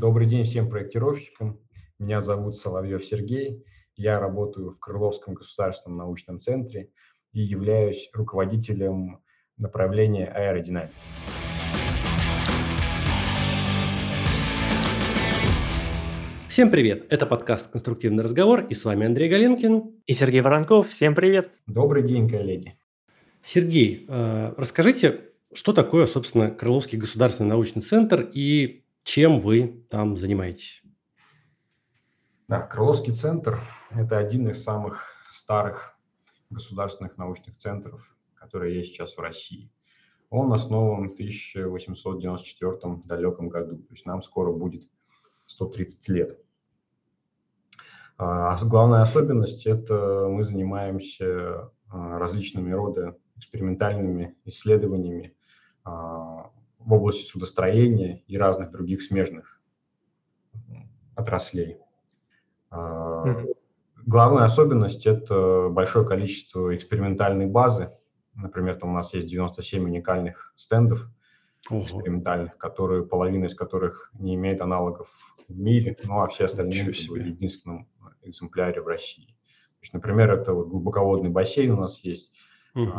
[0.00, 1.58] Добрый день всем проектировщикам.
[1.98, 3.64] Меня зовут Соловьев Сергей.
[3.96, 6.90] Я работаю в Крыловском государственном научном центре
[7.32, 9.18] и являюсь руководителем
[9.56, 10.94] направления аэродинамики.
[16.48, 17.04] Всем привет!
[17.10, 20.02] Это подкаст «Конструктивный разговор» и с вами Андрей Галенкин.
[20.06, 20.90] И Сергей Воронков.
[20.90, 21.50] Всем привет!
[21.66, 22.78] Добрый день, коллеги!
[23.42, 25.22] Сергей, э, расскажите,
[25.52, 30.82] что такое, собственно, Крыловский государственный научный центр и чем вы там занимаетесь?
[32.48, 35.98] Да, Крыловский центр– это один из самых старых
[36.50, 39.70] государственных научных центров, которые есть сейчас в России.
[40.30, 44.88] Он основан в 1894 далеком году, то есть нам скоро будет
[45.46, 46.38] 130 лет.
[48.18, 55.36] А главная особенность– это мы занимаемся а, различными рода экспериментальными исследованиями
[55.84, 56.50] а,
[56.88, 59.60] в области судостроения и разных других смежных
[61.14, 61.76] отраслей.
[62.70, 63.54] Mm-hmm.
[64.06, 67.92] Главная особенность– это большое количество экспериментальной базы.
[68.34, 71.06] Например, там у нас есть 97 уникальных стендов
[71.68, 71.82] Ого.
[71.82, 77.14] экспериментальных, которые, половина из которых не имеет аналогов в мире, ну а все остальные в
[77.16, 77.86] единственном
[78.22, 79.26] экземпляре в России.
[79.26, 82.32] То есть, например, это вот глубоководный бассейн у нас есть,
[82.74, 82.92] угу.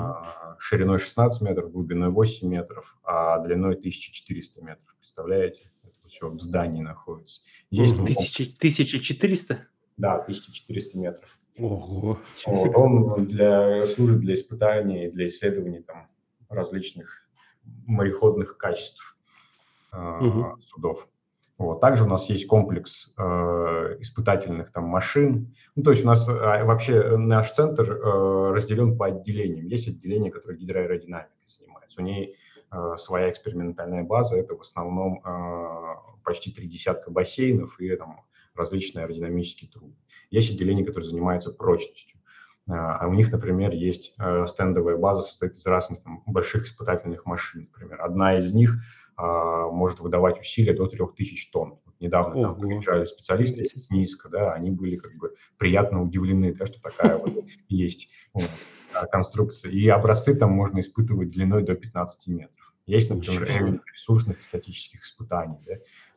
[0.59, 4.95] шириной 16 метров, глубиной 8 метров, а длиной 1400 метров.
[4.97, 5.71] Представляете?
[5.83, 7.41] Это все в здании находится.
[7.69, 8.03] Есть угу.
[8.03, 9.67] 1400?
[9.97, 11.39] Да, 1400 метров.
[11.57, 12.19] Ого.
[12.45, 16.09] Вот, он для, служит для испытаний, для исследований там,
[16.47, 17.29] различных
[17.85, 19.17] мореходных качеств
[19.91, 20.61] э, угу.
[20.61, 21.07] судов.
[21.59, 21.81] Вот.
[21.81, 25.53] Также у нас есть комплекс э, испытательных там машин.
[25.75, 29.67] Ну, то есть у нас э, вообще наш центр э, разделен по отделениям.
[29.67, 32.01] Есть отделение, которое гидроаэродинамикой занимается.
[32.01, 32.37] У ней
[32.71, 34.37] э, своя экспериментальная база.
[34.37, 38.21] Это в основном э, почти три десятка бассейнов и там,
[38.55, 39.95] различные аэродинамические трубы.
[40.31, 42.19] Есть отделение, которое занимается прочностью.
[42.71, 47.67] А у них, например, есть э, стендовая база, состоит из разных там, больших испытательных машин.
[47.73, 48.77] Например, одна из них
[49.08, 51.79] а, может выдавать усилия до 3000 тонн.
[51.85, 56.65] Вот недавно там приезжали специалисты из Минска, да, они были как бы приятно удивлены, да,
[56.65, 58.09] что такая вот есть
[58.93, 59.71] а, конструкция.
[59.71, 62.73] И образцы там можно испытывать длиной до 15 метров.
[62.85, 65.59] Есть, например, ресурсных и статических испытаний,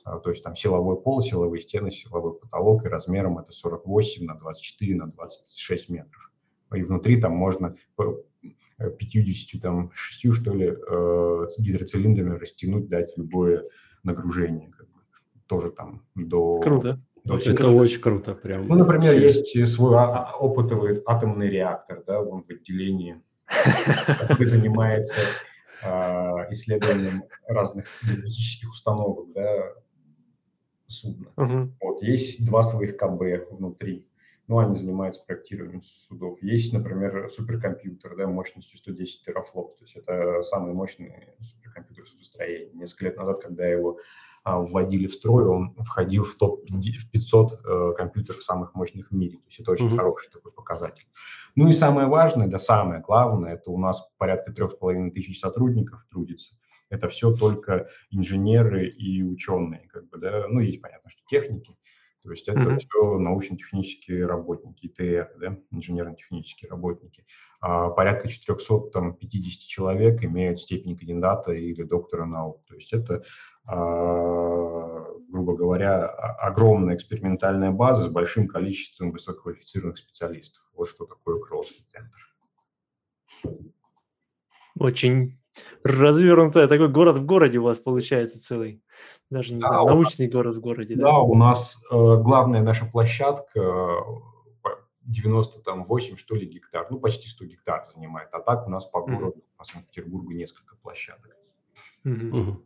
[0.05, 4.37] да, то есть там силовой пол, силовые стены, силовой потолок, и размером это 48 на
[4.37, 6.33] 24 на 26 метров
[6.77, 7.77] и внутри там можно
[8.79, 13.65] 50, там, 6, что ли, э, гидроцилиндрами растянуть, дать любое
[14.03, 15.01] нагружение, как бы,
[15.47, 16.61] тоже там до...
[16.61, 17.01] Круто.
[17.25, 17.77] До это круто.
[17.77, 18.67] очень круто, прям.
[18.67, 19.27] Ну, например, все.
[19.27, 23.23] есть свой а, а, опытовый атомный реактор, да, он в отделении,
[24.09, 25.15] который занимается
[25.85, 29.73] а, исследованием разных энергетических установок, да,
[30.89, 31.29] судна.
[31.81, 34.07] Вот, есть два своих КБ внутри,
[34.49, 36.43] ну, они занимаются проектированием судов.
[36.43, 42.73] Есть, например, суперкомпьютер да, мощностью 110 терафлопс, то есть это самый мощный суперкомпьютер судостроения.
[42.75, 43.99] Несколько лет назад, когда его
[44.45, 49.39] а, вводили в строй, он входил в топ-500 э, компьютеров самых мощных в мире.
[49.39, 49.97] То есть это очень mm-hmm.
[49.97, 51.07] хороший такой показатель.
[51.55, 55.39] Ну и самое важное, да самое главное, это у нас порядка трех с половиной тысяч
[55.39, 56.57] сотрудников трудится.
[56.91, 61.77] Это все только инженеры и ученые, как бы, да, ну есть понятно, что техники,
[62.23, 62.79] то есть это mm-hmm.
[62.79, 67.27] все научно-технические работники, ИТР, да, инженерно-технические работники.
[67.61, 72.63] А порядка 450 человек имеют степень кандидата или доктора наук.
[72.67, 73.25] То есть это,
[73.67, 80.63] а, грубо говоря, огромная экспериментальная база с большим количеством высококвалифицированных специалистов.
[80.75, 82.19] Вот что такое Кроллский центр.
[84.79, 85.42] Очень
[85.85, 88.83] развернутый такой город в городе у вас получается целый.
[89.31, 90.95] Даже не да, знаю, научный нас, город в городе.
[90.95, 94.05] Да, да у нас э, главная наша площадка
[95.05, 98.29] 98, что ли, гектар, ну, почти 100 гектар занимает.
[98.33, 99.59] А так у нас по городу, mm-hmm.
[99.59, 101.37] по Санкт-Петербургу несколько площадок.
[102.05, 102.57] Mm-hmm.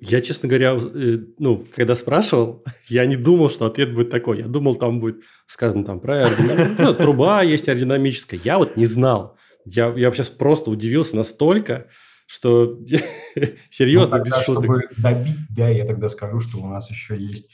[0.00, 4.38] Я, честно говоря, э, ну, когда спрашивал, я не думал, что ответ будет такой.
[4.38, 6.82] Я думал, там будет сказано там про аэродинамику.
[6.82, 8.40] Ну, труба есть аэродинамическая.
[8.42, 9.36] Я вот не знал.
[9.70, 11.88] Я, я сейчас просто удивился настолько,
[12.26, 12.78] что
[13.70, 14.64] серьезно, ну, без шуток.
[14.64, 17.50] Чтобы добить, да, я тогда скажу, что у нас еще есть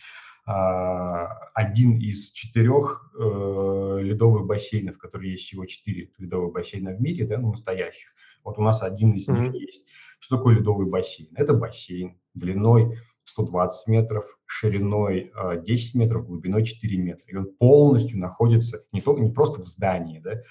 [0.46, 7.26] а, один из четырех э, ледовых бассейнов, которые есть всего четыре ледовых бассейна в мире,
[7.26, 8.10] да, ну, настоящих.
[8.44, 9.40] Вот у нас один из mm-hmm.
[9.40, 9.86] них есть.
[10.20, 11.28] Что такое ледовый бассейн?
[11.34, 15.32] Это бассейн длиной 120 метров, шириной
[15.66, 17.24] 10 метров, глубиной 4 метра.
[17.26, 20.42] И он полностью находится не, только, не просто в здании, да,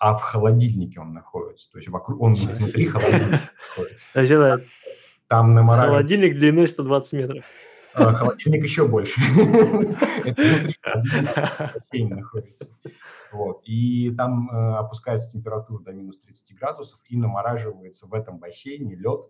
[0.00, 1.70] а в холодильнике он находится.
[1.70, 4.06] То есть вокруг, он внутри холодильника находится.
[5.28, 7.44] Там на Холодильник длиной 120 метров.
[7.94, 9.20] А, холодильник еще больше.
[10.24, 10.76] Это внутри
[11.74, 12.66] бассейна находится.
[13.30, 13.62] Вот.
[13.64, 19.26] И там э, опускается температура до минус 30 градусов и намораживается в этом бассейне лед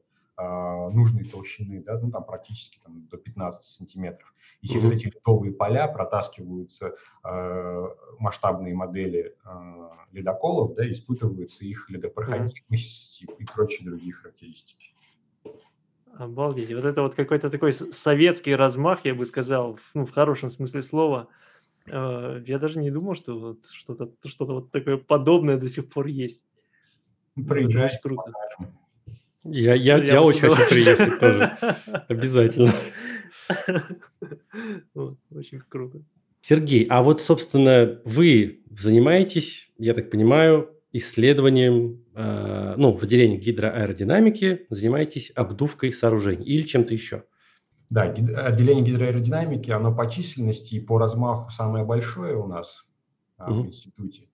[0.91, 4.33] нужной толщины, да, ну там практически там, до 15 сантиметров.
[4.63, 4.95] И через mm-hmm.
[4.95, 6.95] эти ледовые поля протаскиваются
[7.25, 7.89] э,
[8.19, 13.37] масштабные модели э, ледоколов, да, испытываются их ледопроходимость mm-hmm.
[13.39, 14.95] и прочие другие характеристики.
[16.15, 16.73] Обалдеть.
[16.75, 21.29] Вот это вот какой-то такой советский размах, я бы сказал, ну, в хорошем смысле слова.
[21.87, 26.07] Э, я даже не думал, что вот что-то что вот такое подобное до сих пор
[26.07, 26.45] есть.
[27.35, 28.33] Приезжай, очень круто.
[29.45, 31.57] Я, я, я, я очень хочу приехать тоже.
[32.09, 32.73] Обязательно.
[34.95, 36.03] Очень круто.
[36.41, 44.67] Сергей, а вот, собственно, вы занимаетесь, я так понимаю, исследованием, э, ну, в отделении гидроаэродинамики
[44.71, 47.25] занимаетесь обдувкой сооружений или чем-то еще?
[47.91, 52.89] Да, отделение гидроаэродинамики, оно по численности и по размаху самое большое у нас
[53.39, 53.63] угу.
[53.63, 54.30] в институте.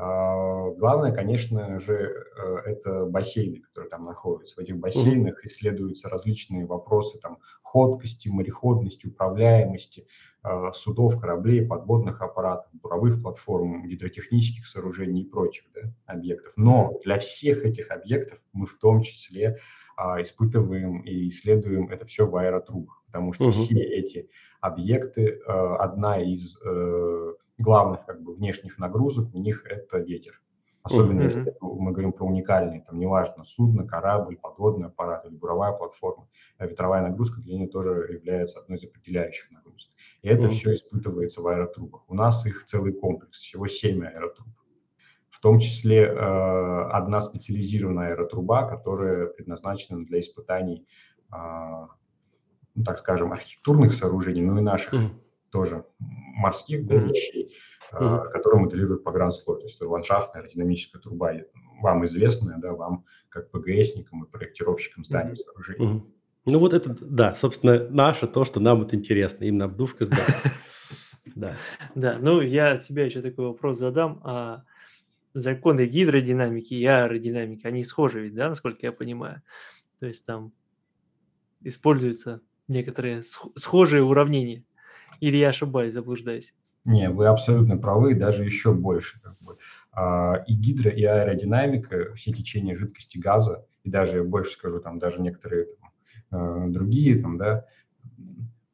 [0.00, 4.54] А, главное, конечно же, э, это бассейны, которые там находятся.
[4.54, 10.06] В этих бассейнах исследуются различные вопросы там, ходкости, мореходности, управляемости
[10.42, 16.52] а, судов, кораблей, подводных аппаратов, буровых платформ, гидротехнических сооружений и прочих да, объектов.
[16.56, 19.58] Но для всех этих объектов мы в том числе
[19.96, 23.50] а, испытываем и исследуем это все в аэротрубах, потому что угу.
[23.50, 24.30] все эти
[24.60, 30.40] объекты, одна из э, главных как бы внешних нагрузок у них это ветер.
[30.82, 31.24] Особенно mm-hmm.
[31.24, 36.66] если мы говорим про уникальные, там неважно, судно, корабль, подводный аппарат или буровая платформа, а
[36.66, 39.90] ветровая нагрузка для нее тоже является одной из определяющих нагрузок.
[40.22, 40.52] И это mm-hmm.
[40.52, 42.08] все испытывается в аэротрубах.
[42.08, 44.48] У нас их целый комплекс, всего 7 аэротруб.
[45.28, 50.86] В том числе э, одна специализированная аэротруба, которая предназначена для испытаний,
[51.32, 51.36] э,
[52.74, 57.56] ну, так скажем, архитектурных сооружений, ну и наших mm-hmm тоже морских да, вещей,
[57.92, 58.30] mm-hmm.
[58.30, 59.58] которые моделируют погранслой.
[59.58, 61.32] То есть это ландшафтная аэродинамическая труба,
[61.80, 65.44] вам известная, да, вам как ПГСникам и проектировщикам зданий mm-hmm.
[65.44, 65.86] сооружений.
[65.86, 66.12] Mm-hmm.
[66.46, 70.24] Ну вот это, да, собственно, наше, то, что нам вот интересно, именно обдувка зданий.
[71.34, 71.56] Да.
[71.94, 74.20] Да, ну я от себя еще такой вопрос задам.
[74.24, 74.64] А
[75.34, 79.42] законы гидродинамики и аэродинамики, они схожи ведь, да, насколько я понимаю?
[80.00, 80.52] То есть там
[81.60, 84.64] используются некоторые схожие уравнения.
[85.20, 86.54] Или я ошибаюсь, заблуждаюсь?
[86.84, 89.20] Не, вы абсолютно правы, даже еще больше.
[89.20, 89.58] Как бы.
[89.92, 95.20] А, и гидро, и аэродинамика, все течения жидкости газа, и даже, больше скажу, там даже
[95.20, 95.66] некоторые
[96.30, 97.66] там, э, другие там, да,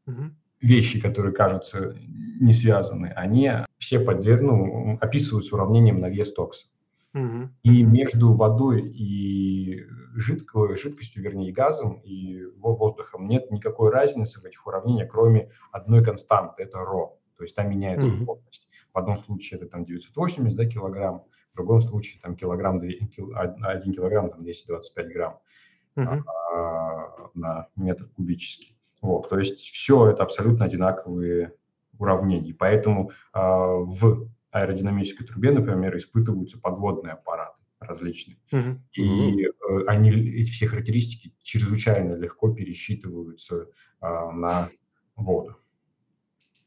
[0.06, 0.30] угу.
[0.60, 1.96] вещи, которые кажутся
[2.40, 6.66] не связаны, они все подверг, ну, описываются уравнением на вес токса.
[7.14, 7.50] Угу.
[7.62, 14.66] И между водой и жидкой, жидкостью, вернее, газом и воздухом нет никакой разницы в этих
[14.66, 17.18] уравнениях, кроме одной константы, это ро.
[17.36, 18.24] То есть там меняется mm-hmm.
[18.24, 18.68] плотность.
[18.92, 24.30] В одном случае это там 980 да, килограмм, в другом случае там килограмм, 1 килограмм,
[24.30, 25.38] там 225 грамм
[25.96, 26.22] mm-hmm.
[26.54, 28.76] а, на метр кубический.
[29.02, 31.54] Вот, то есть все это абсолютно одинаковые
[31.98, 32.54] уравнения.
[32.54, 38.38] Поэтому а, в аэродинамической трубе, например, испытываются подводные аппараты различные.
[38.52, 38.78] Uh-huh.
[38.92, 39.48] И.
[39.86, 43.68] они, эти все характеристики чрезвычайно легко пересчитываются
[44.00, 44.70] а, на
[45.16, 45.56] воду.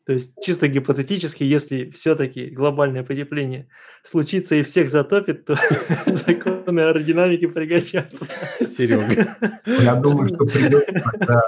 [0.06, 3.68] То есть чисто гипотетически, если все-таки глобальное потепление
[4.04, 5.56] случится и всех затопит, то
[6.06, 8.26] законы аэродинамики пригодятся.
[8.62, 9.36] Серега.
[9.66, 11.44] Я думаю, что придется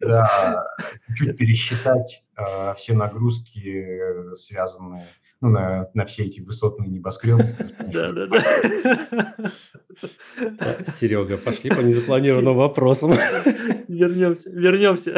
[0.00, 0.66] да,
[1.14, 5.06] чуть пересчитать э, все нагрузки, связанные
[5.40, 7.56] ну, на, на все эти высотные небоскребы.
[7.92, 8.44] Да, да, да.
[10.92, 13.12] Серега, пошли по незапланированным вопросам.
[13.88, 15.16] Вернемся, вернемся.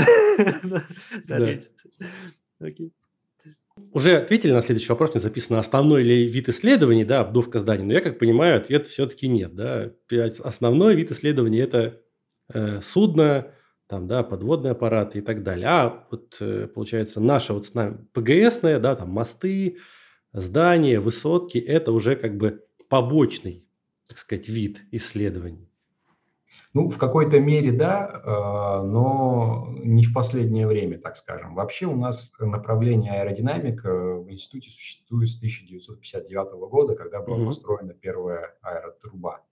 [2.60, 2.92] Окей.
[3.92, 7.84] Уже ответили на следующий вопрос, не записано, основной ли вид исследований, да, обдувка зданий.
[7.84, 9.92] Но я как понимаю, ответ все-таки нет, да.
[10.42, 12.00] Основной вид исследований– это
[12.52, 13.48] э, судно,
[13.88, 15.66] там, да, подводные аппараты и так далее.
[15.68, 19.78] А вот, э, получается, наша вот с нами ПГСная, да, там мосты,
[20.32, 23.64] здания, высотки– это уже как бы побочный,
[24.06, 25.68] так сказать, вид исследований.
[26.74, 31.54] Ну, в какой-то мере да, э, но не в последнее время, так скажем.
[31.54, 37.46] Вообще у нас направление аэродинамика в институте существует с 1959 года, когда была mm-hmm.
[37.46, 39.42] построена первая аэротруба.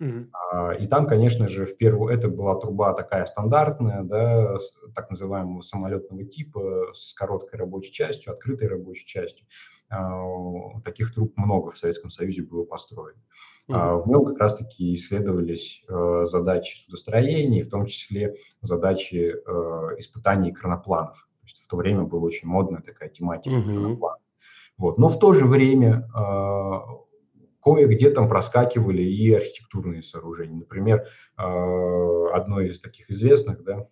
[0.00, 0.80] Mm-hmm.
[0.80, 4.56] И там, конечно же, в первую это была труба такая стандартная, да,
[4.94, 9.46] так называемого самолетного типа, с короткой рабочей частью, открытой рабочей частью.
[9.94, 13.20] А, таких труб много в Советском Союзе было построено.
[13.68, 14.02] Uh-huh.
[14.02, 21.16] В нем как раз-таки исследовались э, задачи судостроения, в том числе задачи э, испытаний кранопланов.
[21.16, 23.64] То есть в то время была очень модная такая тематика uh-huh.
[23.64, 24.20] кранопланов.
[24.76, 24.98] Вот.
[24.98, 26.72] Но в то же время э,
[27.62, 30.58] кое-где там проскакивали и архитектурные сооружения.
[30.58, 33.86] Например, одно из таких известных, да,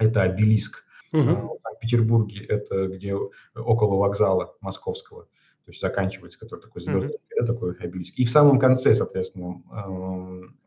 [0.00, 1.22] это обелиск угу.
[1.22, 3.14] в Санкт-Петербурге, это где
[3.54, 7.46] около вокзала московского, то есть заканчивается, который такой звездный, угу.
[7.46, 8.18] такой обелиск.
[8.18, 9.62] И в самом конце, соответственно,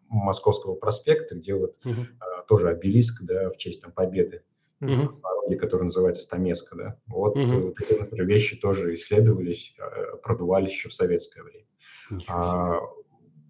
[0.08, 2.06] Московского проспекта, где вот угу.
[2.48, 4.44] тоже обелиск, да, в честь там победы,
[4.80, 5.20] угу.
[5.60, 7.00] который называется Стамеска, да.
[7.08, 7.72] Вот угу.
[7.72, 9.76] такие, например, вещи тоже исследовались,
[10.22, 11.66] продувались еще в советское время.
[12.28, 12.80] А,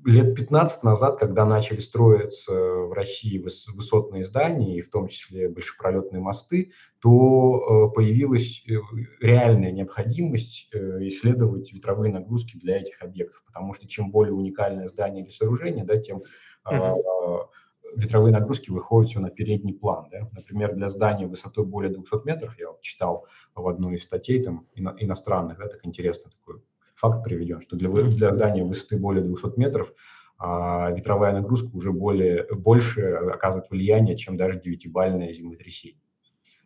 [0.05, 6.21] лет 15 назад, когда начали строиться в России высотные здания, и в том числе большепролетные
[6.21, 8.73] мосты, то э, появилась э,
[9.19, 15.23] реальная необходимость э, исследовать ветровые нагрузки для этих объектов, потому что чем более уникальное здание
[15.23, 16.23] или сооружение, да, тем
[16.65, 17.47] uh-huh.
[17.95, 20.07] ветровые нагрузки выходят все на передний план.
[20.11, 20.29] Да.
[20.31, 24.67] Например, для здания высотой более 200 метров, я вот читал в одной из статей там,
[24.75, 26.61] ино- иностранных, да, так интересно такой
[27.03, 29.93] факт приведен, что для, для здания высоты более 200 метров
[30.37, 35.99] а, ветровая нагрузка уже более, больше оказывает влияние, чем даже девятибальное землетрясение.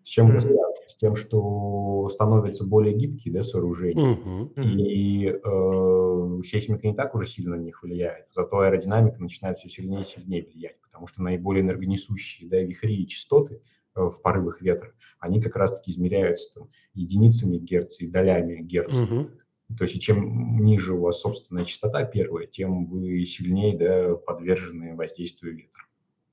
[0.04, 0.68] С чем это связано?
[0.86, 4.64] С тем, что становятся более гибкие да, сооружения, uh-huh.
[4.64, 10.04] и э, сейсмика не так уже сильно на них влияет, зато аэродинамика начинает все сильнее
[10.04, 13.60] и сильнее влиять, потому что наиболее энергонесущие да, вихри и частоты
[13.96, 19.04] э, в порывах ветра, они как раз-таки измеряются там, единицами герца и долями герца.
[19.04, 19.30] Uh-huh.
[19.76, 25.56] То есть чем ниже у вас собственная частота первая, тем вы сильнее да, подвержены воздействию
[25.56, 25.84] ветра.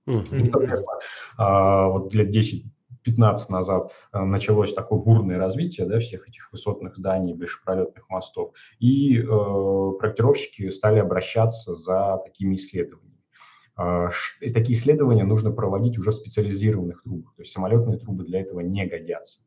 [0.06, 0.40] Mm-hmm.
[0.40, 0.98] И, соответственно,
[1.38, 2.64] а, вот лет 10
[3.02, 9.18] 15 назад а, началось такое бурное развитие да, всех этих высотных зданий, большепролетных мостов, и
[9.18, 9.24] э,
[9.98, 13.20] проектировщики стали обращаться за такими исследованиями.
[13.76, 14.08] Э,
[14.40, 18.60] и такие исследования нужно проводить уже в специализированных трубах, то есть самолетные трубы для этого
[18.60, 19.42] не годятся.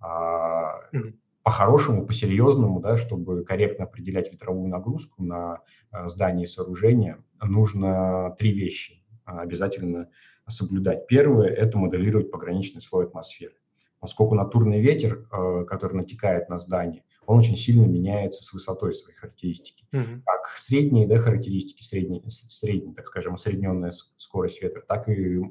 [0.00, 5.60] Mm-hmm по-хорошему, по-серьезному, да, чтобы корректно определять ветровую нагрузку на
[5.92, 10.08] э, здание и сооружение, нужно три вещи обязательно
[10.48, 11.06] соблюдать.
[11.06, 13.54] Первое– это моделировать пограничный слой атмосферы.
[14.00, 19.16] Поскольку натурный ветер, э, который натекает на здание, он очень сильно меняется с высотой своей
[19.16, 19.84] характеристики.
[19.92, 20.22] Mm-hmm.
[20.24, 25.42] Как средние да, характеристики, средние, средние, так скажем, осредненная скорость ветра, так и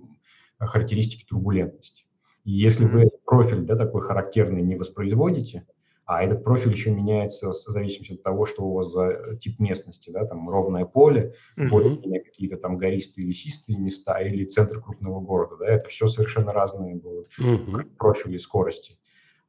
[0.57, 2.05] характеристики турбулентности.
[2.43, 2.91] И если mm-hmm.
[2.91, 5.67] вы профиль да, такой характерный не воспроизводите,
[6.09, 10.09] а этот профиль еще меняется в зависимости от того, что у вас за тип местности,
[10.09, 15.67] да, там ровное поле, более какие-то там гористые, лесистые места или центр крупного города, да,
[15.67, 17.95] это все совершенно разные будут uh-huh.
[17.99, 18.97] профили скорости.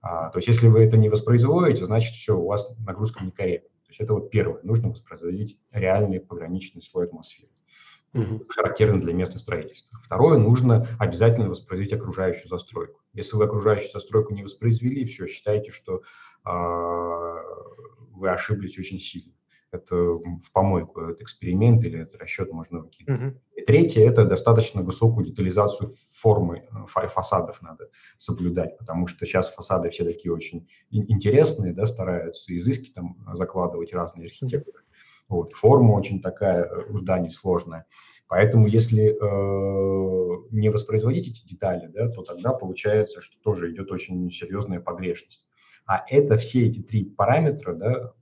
[0.02, 3.70] А, то есть если вы это не воспроизводите, значит все, у вас нагрузка некорректна.
[3.86, 7.48] То есть это вот первое, нужно воспроизводить реальный пограничный слой атмосферы
[8.14, 8.40] угу.
[8.48, 9.98] характерный для места строительства.
[10.02, 13.00] Второе, нужно обязательно воспроизвести окружающую застройку.
[13.12, 16.00] Если вы окружающую застройку не воспроизвели, все, считайте, что э,
[16.44, 19.32] вы ошиблись очень сильно.
[19.72, 23.20] Это в помойку, это эксперимент или это расчет можно выкидывать.
[23.20, 23.40] Uh-huh.
[23.54, 29.90] И третье, это достаточно высокую детализацию формы э, фасадов надо соблюдать, потому что сейчас фасады
[29.90, 34.82] все такие очень интересные, да, стараются изыски там закладывать разные архитекторы.
[35.28, 37.86] Вот, форма очень такая э, у зданий сложная.
[38.26, 44.28] Поэтому если э, не воспроизводить эти детали, да, то тогда получается, что тоже идет очень
[44.32, 45.44] серьезная погрешность.
[45.90, 48.12] А это все эти три параметра да,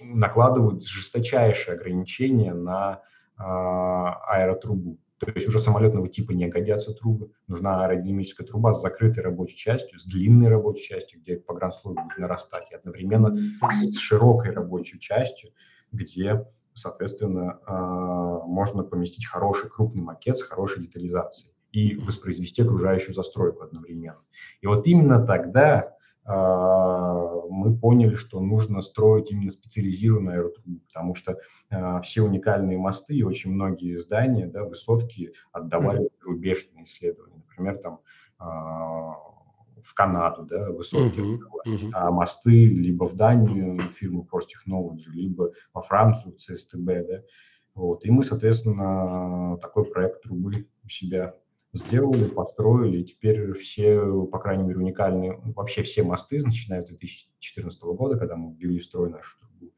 [0.00, 3.02] накладывают жесточайшие ограничения на
[3.38, 4.98] э, аэротрубу.
[5.18, 7.30] То есть уже самолетного типа не годятся трубы.
[7.46, 12.70] Нужна аэродинамическая труба с закрытой рабочей частью, с длинной рабочей частью, где погранслой будет нарастать,
[12.70, 13.36] и одновременно
[13.70, 15.50] с широкой рабочей частью,
[15.92, 23.62] где, соответственно, а, можно поместить хороший крупный макет с хорошей детализацией и воспроизвести окружающую застройку
[23.62, 24.22] одновременно.
[24.62, 31.38] И вот именно тогда мы поняли, что нужно строить именно специализированную аэротрубу, потому что
[31.70, 37.42] э, все уникальные мосты и очень многие здания, да, высотки отдавали рубежные исследования.
[37.48, 38.00] Например, там
[39.82, 41.90] в Канаду, да, высокие, uh-huh, uh-huh.
[41.92, 47.22] а мосты либо в Данию фирмы Force Technology, либо во Францию в ЦСТБ, да,
[47.74, 51.34] вот, и мы, соответственно, такой проект трубы у себя
[51.72, 57.82] сделали, построили, и теперь все, по крайней мере, уникальные, вообще все мосты, начиная с 2014
[57.82, 59.72] года, когда мы ввели в строй нашу трубу,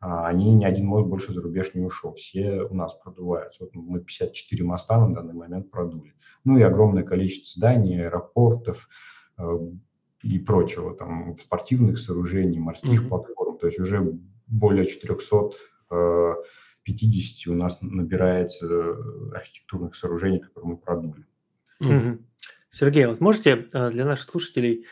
[0.00, 3.64] а, они ни один мост больше за рубеж не ушел, все у нас продуваются.
[3.64, 6.14] Вот мы 54 моста на данный момент продули.
[6.44, 8.88] Ну и огромное количество зданий, аэропортов,
[9.40, 9.58] Э,
[10.22, 13.08] и прочего, там, спортивных сооружений, морских mm-hmm.
[13.08, 13.56] платформ.
[13.56, 15.50] То есть уже более 400
[15.90, 16.34] э,
[16.82, 18.96] 50 у нас набирается э,
[19.34, 21.24] архитектурных сооружений, которые мы продули.
[21.80, 22.18] Угу.
[22.70, 24.86] Сергей, вот можете э, для наших слушателей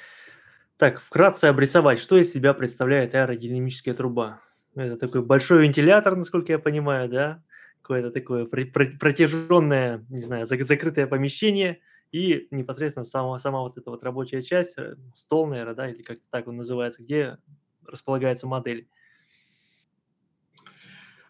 [0.76, 4.40] так вкратце обрисовать, что из себя представляет аэродинамическая труба?
[4.74, 7.42] Это такой большой вентилятор, насколько я понимаю, да?
[7.82, 11.80] Какое-то такое протяженное, не знаю, закрытое помещение
[12.10, 16.24] и непосредственно сама, сама вот эта вот рабочая часть, э, стол, наверное, да, или как-то
[16.30, 17.38] так он называется, где
[17.86, 18.88] располагается модель.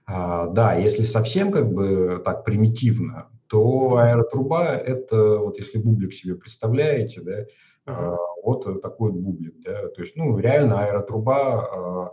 [0.07, 6.35] А, да, если совсем как бы так примитивно, то аэротруба– это, вот если бублик себе
[6.35, 7.45] представляете, да,
[7.87, 8.17] uh-huh.
[8.43, 12.13] вот такой вот бублик, да, то есть, ну, реально аэротруба, а,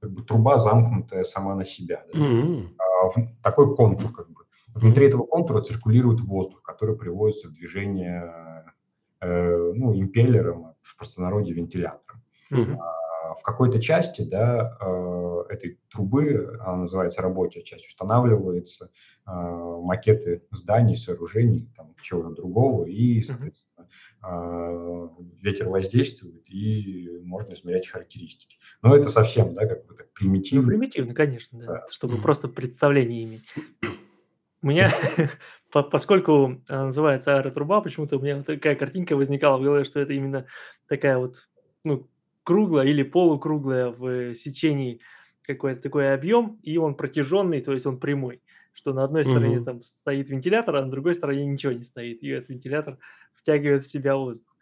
[0.00, 3.28] как бы труба замкнутая сама на себя, да, uh-huh.
[3.42, 4.42] такой контур как бы.
[4.74, 8.30] Внутри этого контура циркулирует воздух, который приводится в движение
[9.22, 12.22] э, ну, импеллером, в простонародье вентилятором.
[12.52, 12.78] Uh-huh
[13.34, 18.90] в какой-то части да, э, этой трубы, она называется рабочая часть, устанавливается
[19.26, 23.88] э, макеты зданий, сооружений, там, чего-то другого, и, соответственно,
[25.40, 28.58] ветер воздействует, и можно измерять характеристики.
[28.82, 30.62] Но это совсем, да, как бы так примитивно.
[30.62, 31.86] Ну, примитивно, конечно, да, да.
[31.90, 33.44] чтобы просто представление иметь.
[34.62, 34.90] У меня,
[35.72, 40.46] поскольку называется аэротруба, почему-то у меня такая картинка возникала в голове, что это именно
[40.88, 41.48] такая вот,
[41.84, 42.08] ну,
[42.46, 45.00] круглая или полукруглая в сечении
[45.42, 48.40] какой-то такой объем, и он протяженный, то есть он прямой.
[48.72, 52.22] Что на одной стороне там стоит вентилятор, а на другой стороне ничего не стоит.
[52.22, 52.98] И этот вентилятор
[53.34, 54.54] втягивает в себя воздух.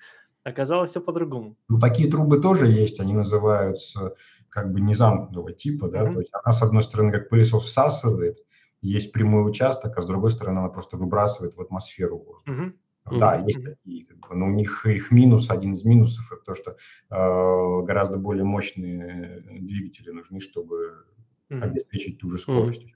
[0.44, 1.56] Оказалось все по-другому.
[1.68, 4.14] Ну, такие трубы тоже есть, они называются
[4.48, 6.12] как бы незамкнутого типа, да, mm-hmm.
[6.12, 8.38] то есть она с одной стороны как пылесос всасывает,
[8.80, 12.46] есть прямой участок, а с другой стороны она просто выбрасывает в атмосферу воздух.
[12.46, 12.72] Mm-hmm.
[13.10, 16.54] Да, есть такие, как бы, но у них их минус, один из минусов, это то,
[16.54, 21.04] что э, гораздо более мощные двигатели нужны, чтобы
[21.50, 21.62] mm-hmm.
[21.62, 22.82] обеспечить ту же скорость.
[22.82, 22.90] Mm-hmm.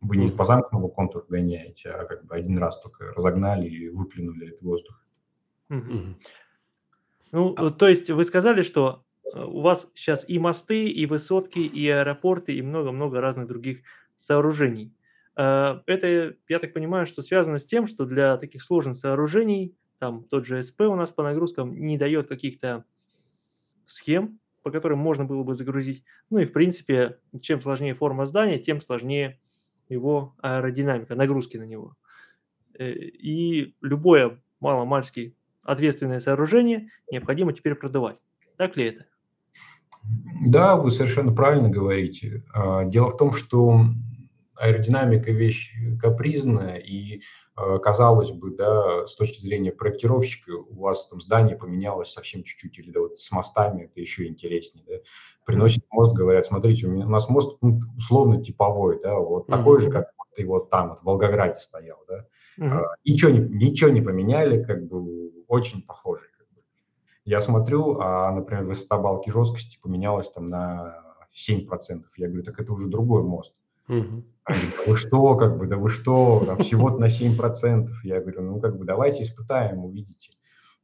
[0.00, 4.48] Вы не по замкнутому контуру гоняете, а как бы один раз только разогнали и выплюнули
[4.48, 5.04] этот воздух.
[5.70, 6.14] Mm-hmm.
[7.32, 7.70] Ну, а...
[7.70, 12.54] то есть вы сказали, что э, у вас сейчас и мосты, и высотки, и аэропорты,
[12.54, 13.82] и много-много разных других
[14.16, 14.94] сооружений.
[15.36, 20.24] Э, это, я так понимаю, что связано с тем, что для таких сложных сооружений, там
[20.24, 22.84] тот же СП у нас по нагрузкам не дает каких-то
[23.86, 26.04] схем, по которым можно было бы загрузить.
[26.30, 29.38] Ну и, в принципе, чем сложнее форма здания, тем сложнее
[29.88, 31.96] его аэродинамика, нагрузки на него.
[32.78, 38.16] Э, и любое маломальски ответственное сооружение необходимо теперь продавать.
[38.56, 39.06] Так ли это?
[40.46, 42.44] Да, вы совершенно правильно говорите.
[42.54, 43.86] А, дело в том, что
[44.56, 47.22] аэродинамика вещь капризная, и
[47.56, 52.78] э, казалось бы, да, с точки зрения проектировщика, у вас там здание поменялось совсем чуть-чуть,
[52.78, 54.94] или да, вот с мостами это еще интереснее, да.
[55.44, 59.56] Приносит мост, говорят, смотрите, у, меня, у нас мост ну, условно типовой, да, вот mm-hmm.
[59.56, 62.26] такой же, как вот, и вот там, вот в Волгограде стоял, да.
[62.58, 62.70] Mm-hmm.
[62.70, 66.28] А, ничего, не, ничего не поменяли, как бы очень похожий.
[66.36, 66.62] Как бы.
[67.24, 71.02] Я смотрю, а, например, высота балки жесткости поменялась там на
[71.36, 71.68] 7%.
[72.16, 73.54] Я говорю, так это уже другой мост.
[73.88, 77.88] Вы что, как бы, да вы что, да всего-то на 7%.
[78.04, 80.30] Я говорю, ну, как бы, давайте испытаем, увидите.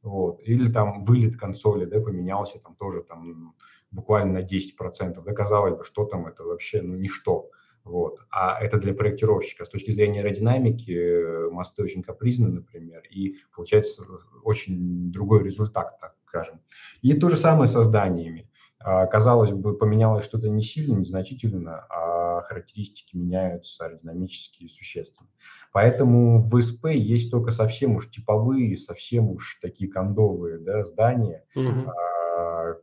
[0.01, 0.41] Вот.
[0.43, 3.55] Или там вылет консоли, да, поменялся там тоже там
[3.91, 5.23] буквально на 10%.
[5.23, 7.49] Да, казалось бы, что там это вообще, ну, ничто.
[7.85, 8.19] Вот.
[8.29, 9.65] А это для проектировщика.
[9.65, 14.03] С точки зрения аэродинамики мосты очень капризны, например, и получается
[14.43, 16.59] очень другой результат, так скажем.
[17.01, 18.49] И то же самое со зданиями.
[18.83, 25.29] А, казалось бы, поменялось что-то не сильно, незначительно, а характеристики меняются аэродинамически существенно.
[25.71, 31.91] Поэтому в СП есть только совсем уж типовые, совсем уж такие кондовые да, здания, угу.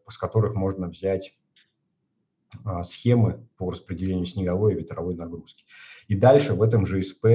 [0.08, 1.34] с которых можно взять
[2.64, 5.64] а, схемы по распределению снеговой и ветровой нагрузки.
[6.08, 7.26] И дальше в этом же СП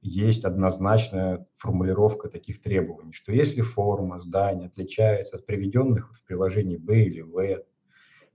[0.00, 7.04] есть однозначная формулировка таких требований, что если форма здания отличается от приведенных в приложении B
[7.04, 7.64] или V,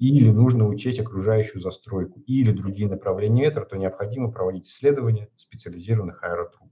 [0.07, 6.69] или нужно учесть окружающую застройку, или другие направления ветра, то необходимо проводить исследования специализированных аэротруб.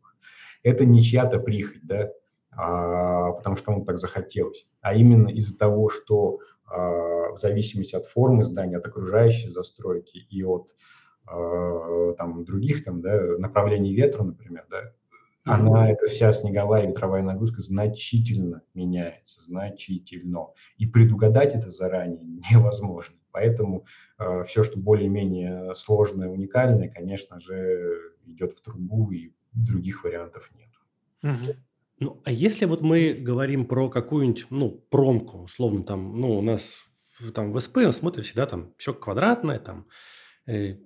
[0.64, 2.12] Это не чья-то прихоть, да,
[2.52, 8.06] а, потому что кому так захотелось, а именно из-за того, что а, в зависимости от
[8.06, 10.74] формы здания, от окружающей застройки и от
[11.26, 14.94] а, там, других там, да, направлений ветра, например, да,
[15.48, 20.48] она, эта вся снеговая и ветровая нагрузка значительно меняется, значительно.
[20.78, 23.16] И предугадать это заранее невозможно.
[23.32, 23.86] Поэтому
[24.20, 30.70] э, все, что более-менее сложное, уникальное, конечно же, идет в трубу, и других вариантов нет.
[31.24, 31.56] Угу.
[32.00, 36.80] Ну, а если вот мы говорим про какую-нибудь, ну, промку, условно, там, ну, у нас
[37.34, 39.88] там в СП смотрим всегда там все квадратное, там,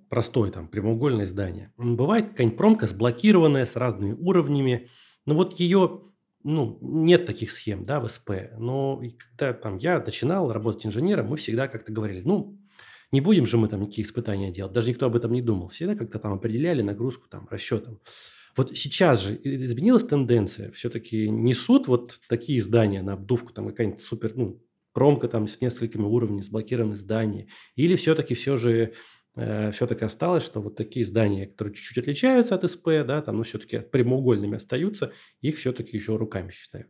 [0.10, 1.72] простое там прямоугольное здание.
[1.78, 4.90] Бывает какая-нибудь промка сблокированная с разными уровнями.
[5.26, 6.02] Но вот ее,
[6.44, 8.32] ну, нет таких схем, да, в СП.
[8.58, 12.58] Но когда там я начинал работать инженером, мы всегда как-то говорили, ну,
[13.12, 14.74] не будем же мы там никакие испытания делать.
[14.74, 15.70] Даже никто об этом не думал.
[15.70, 18.00] Всегда как-то там определяли нагрузку там расчетом.
[18.58, 20.72] Вот сейчас же изменилась тенденция.
[20.72, 24.62] Все-таки несут вот такие здания на обдувку, там какая-нибудь супер, ну,
[24.94, 27.48] промка там с несколькими уровнями, сблокированные здания.
[27.76, 28.94] Или все-таки все же
[29.36, 33.44] э, все-таки осталось, что вот такие здания, которые чуть-чуть отличаются от СП, да, там, но
[33.44, 36.88] все-таки прямоугольными остаются, их все-таки еще руками считают.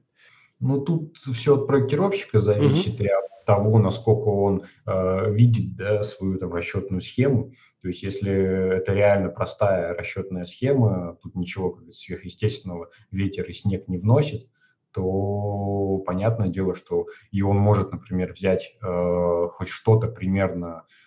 [0.59, 3.03] Ну, тут все от проектировщика зависит угу.
[3.03, 7.53] и от того, насколько он э, видит да, свою там расчетную схему.
[7.81, 8.31] То есть, если
[8.77, 14.47] это реально простая расчетная схема, тут ничего как сверхъестественного ветер и снег не вносит,
[14.91, 21.00] то понятное дело, что и он может, например, взять э, хоть что-то примерно э,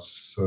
[0.00, 0.38] с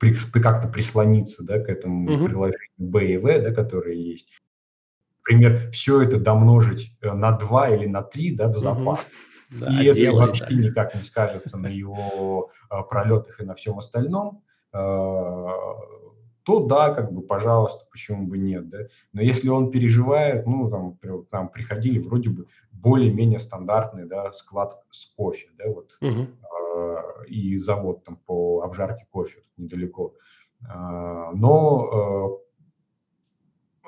[0.00, 2.24] при, как-то прислониться да, к этому угу.
[2.24, 4.28] приложению B и V, да, которые есть.
[5.18, 8.98] Например, все это домножить э, на 2 или на 3 да, в запас.
[8.98, 9.06] Угу.
[9.50, 10.52] Да, и это вообще так.
[10.52, 14.44] никак не скажется на его э, пролетах и на всем остальном.
[16.50, 18.78] То да, как бы, пожалуйста, почему бы нет, да.
[19.12, 20.98] Но если он переживает, ну, там,
[21.30, 26.26] там приходили вроде бы более-менее стандартный, да, склад с кофе, да, вот, угу.
[26.76, 30.16] э, и завод там по обжарке кофе недалеко.
[30.62, 32.42] Э, но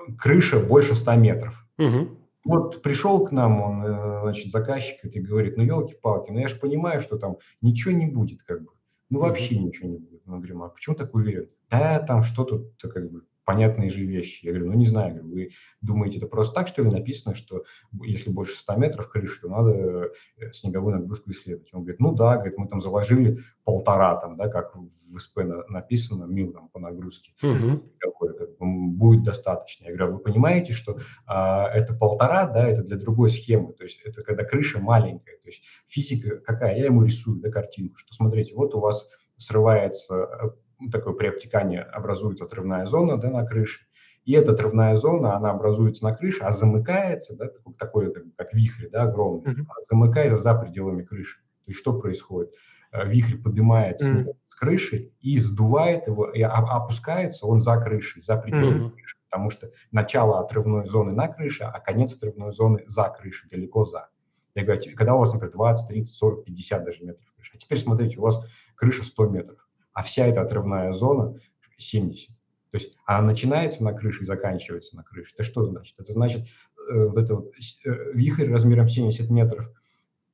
[0.06, 1.66] э, крыша больше 100 метров.
[1.78, 2.08] Угу.
[2.44, 7.00] Вот пришел к нам он, значит, заказчик и говорит, ну, елки-палки, ну, я же понимаю,
[7.00, 8.70] что там ничего не будет, как бы.
[9.10, 10.22] Ну, вообще ничего не будет.
[10.26, 11.48] Мы говорим, а почему так уверен?
[11.72, 14.46] Да, там что тут как бы понятные же вещи.
[14.46, 17.64] Я говорю, ну не знаю, вы думаете, это просто так, что ли, написано, что
[18.02, 21.68] если больше 100 метров крыши, то надо э, снеговую нагрузку исследовать.
[21.72, 26.24] Он говорит, ну да, говорит, мы там заложили полтора, там, да, как в СП написано,
[26.24, 27.82] мил там по нагрузке, угу.
[27.98, 28.12] как,
[28.60, 29.86] будет достаточно.
[29.86, 33.82] Я говорю, а вы понимаете, что а, это полтора, да, это для другой схемы, то
[33.82, 38.14] есть это когда крыша маленькая, то есть физика какая, я ему рисую, да, картинку, что
[38.14, 40.50] смотрите, вот у вас срывается э,
[40.82, 43.86] ну, такое при обтекании образуется отрывная зона да, на крыше,
[44.24, 47.74] и эта отрывная зона, она образуется на крыше, а замыкается, да, такой,
[48.12, 49.66] такой как вихрь, да, огромный, mm-hmm.
[49.90, 51.40] замыкается за пределами крыши.
[51.64, 52.52] То есть что происходит?
[52.92, 54.34] Э, вихрь поднимается mm-hmm.
[54.46, 58.92] с крыши и сдувает его, и опускается он за крышей, за пределами mm-hmm.
[58.92, 63.84] крыши, потому что начало отрывной зоны на крыше, а конец отрывной зоны за крышей, далеко
[63.84, 64.08] за.
[64.54, 67.52] Я говорю, когда у вас, например, 20, 30, 40, 50 даже метров крыши.
[67.54, 68.44] А теперь смотрите, у вас
[68.76, 71.36] крыша 100 метров а вся эта отрывная зона
[71.76, 72.28] 70.
[72.72, 75.34] То есть она начинается на крыше и заканчивается на крыше.
[75.34, 76.00] Это что значит?
[76.00, 76.46] Это значит,
[76.90, 77.52] э, вот этот вот
[77.84, 79.68] э, вихрь размером 70 метров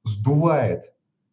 [0.05, 0.85] сдувает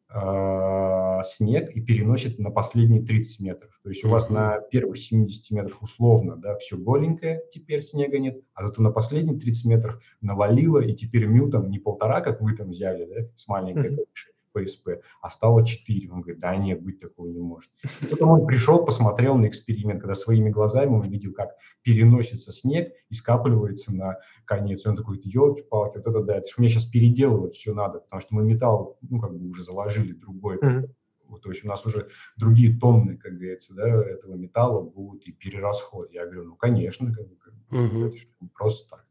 [0.10, 3.80] э, снег и переносит на последние 30 метров.
[3.84, 8.42] То есть у вас на первых 70 метрах условно да, все голенькое, теперь снега нет,
[8.56, 12.56] а зато на последние 30 метров навалило, и теперь мю там не полтора, как вы
[12.56, 14.06] там взяли, да, с маленькой mm-hmm.
[14.08, 16.10] крышей, ПСП, а стало 4.
[16.10, 17.70] Он говорит, да нет, быть такого не может.
[18.02, 22.94] И потом он пришел, посмотрел на эксперимент, когда своими глазами он видел, как переносится снег
[23.10, 24.86] и скапливается на конец.
[24.86, 28.22] И он такой, елки-палки, вот это да, это же мне сейчас переделывать все надо, потому
[28.22, 30.58] что мы металл, ну, как бы уже заложили другой.
[30.58, 30.90] Mm-hmm.
[31.42, 36.12] То есть у нас уже другие тонны, как говорится, да, этого металла будут и перерасход.
[36.12, 38.08] Я говорю, ну, конечно, как бы, как бы mm-hmm.
[38.08, 39.05] это просто так.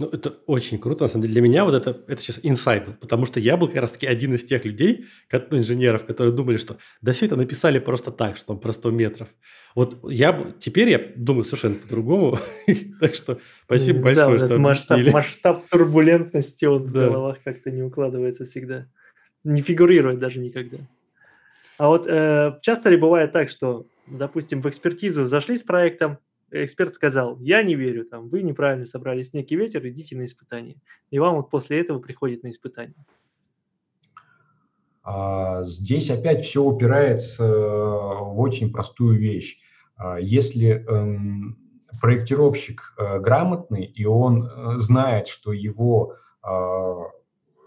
[0.00, 1.34] Ну, это очень круто, на самом деле.
[1.34, 4.34] Для меня вот это, это сейчас инсайд был, потому что я был как раз-таки один
[4.34, 8.36] из тех людей, как, ну, инженеров, которые думали, что да все это написали просто так,
[8.36, 9.28] что там про 100 метров.
[9.74, 12.38] Вот я теперь я думаю совершенно по-другому,
[13.00, 18.86] так что спасибо большое, что масштаб, масштаб турбулентности он в головах как-то не укладывается всегда,
[19.42, 20.78] не фигурирует даже никогда.
[21.76, 26.18] А вот э, часто ли бывает так, что, допустим, в экспертизу зашли с проектом,
[26.50, 30.76] эксперт сказал, я не верю, там, вы неправильно собрали снег и ветер, идите на испытание.
[31.10, 33.04] И вам вот после этого приходит на испытание.
[35.02, 39.58] А, здесь опять все упирается э, в очень простую вещь.
[39.96, 41.56] А, если эм,
[42.00, 47.10] проектировщик э, грамотный, и он э, знает, что его а,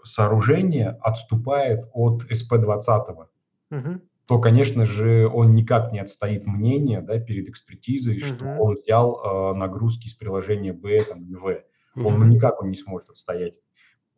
[0.04, 3.26] сооружение отступает от СП-20,
[3.70, 4.00] угу
[4.32, 8.24] то, конечно же, он никак не отстоит мнение да, перед экспертизой, uh-huh.
[8.24, 9.20] что он взял
[9.52, 11.64] э, нагрузки из приложения B там, или V.
[11.94, 12.06] Uh-huh.
[12.06, 13.60] Он ну, никак он не сможет отстоять.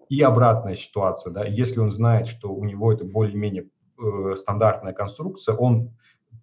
[0.08, 3.66] И обратная ситуация, да, если он знает, что у него это более-менее
[3.98, 5.90] э, стандартная конструкция, он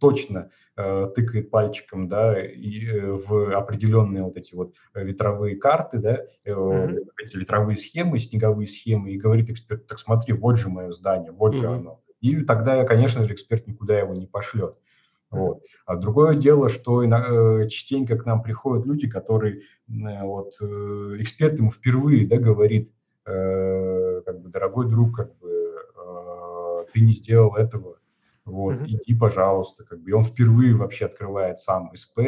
[0.01, 6.17] точно э, тыкает пальчиком, да, и, э, в определенные вот эти вот ветровые карты, да,
[6.43, 7.05] э, mm-hmm.
[7.23, 11.53] эти ветровые схемы, снеговые схемы, и говорит эксперт, так смотри, вот же мое здание, вот
[11.53, 11.57] mm-hmm.
[11.57, 12.01] же оно.
[12.21, 14.77] И тогда, конечно же, эксперт никуда его не пошлет.
[15.31, 15.61] Вот.
[15.85, 21.71] А другое дело, что э, частенько к нам приходят люди, которые, вот, э, эксперт ему
[21.71, 22.91] впервые, да, говорит,
[23.25, 27.97] э, как бы, дорогой друг, как бы, э, ты не сделал этого,
[28.43, 28.87] вот, mm-hmm.
[28.87, 32.19] иди, пожалуйста, как бы, и он впервые вообще открывает сам СП,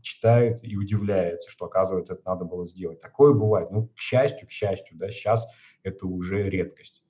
[0.00, 3.00] читает и удивляется, что, оказывается, это надо было сделать.
[3.00, 5.48] Такое бывает, ну, к счастью, к счастью, да, сейчас
[5.82, 7.01] это уже редкость,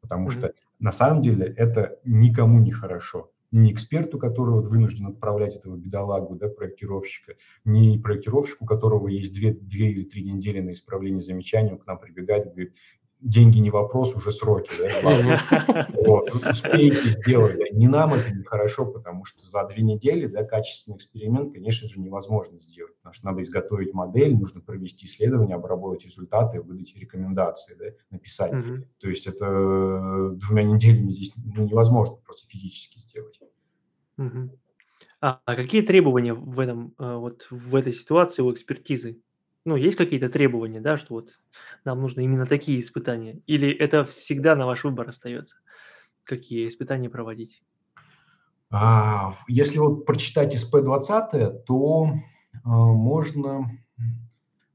[0.00, 0.32] потому mm-hmm.
[0.32, 5.76] что на самом деле это никому не хорошо ни эксперту, который вот вынужден отправлять этого
[5.76, 7.34] бедолагу, да, проектировщика,
[7.64, 11.86] ни проектировщику, у которого есть две, две или три недели на исправление замечаний, он к
[11.86, 12.76] нам прибегает и говорит,
[13.20, 17.64] деньги не вопрос, уже сроки, да, вот, успеете сделать, да.
[17.72, 22.58] Не нам это нехорошо, потому что за две недели, да, качественный эксперимент, конечно же, невозможно
[22.60, 28.52] сделать, потому что надо изготовить модель, нужно провести исследование, обработать результаты, выдать рекомендации, да, написать.
[28.52, 28.84] Mm-hmm.
[29.00, 33.38] То есть это двумя неделями здесь ну, невозможно просто физически сделать.
[34.18, 34.50] Mm-hmm.
[35.20, 39.20] А, а какие требования в этом, э, вот в этой ситуации у экспертизы?
[39.66, 41.38] Ну, есть какие-то требования, да, что вот
[41.84, 43.42] нам нужно именно такие испытания?
[43.46, 45.58] Или это всегда на ваш выбор остается,
[46.24, 47.62] какие испытания проводить?
[48.70, 53.68] А, если вот прочитать СП-20, то э, можно,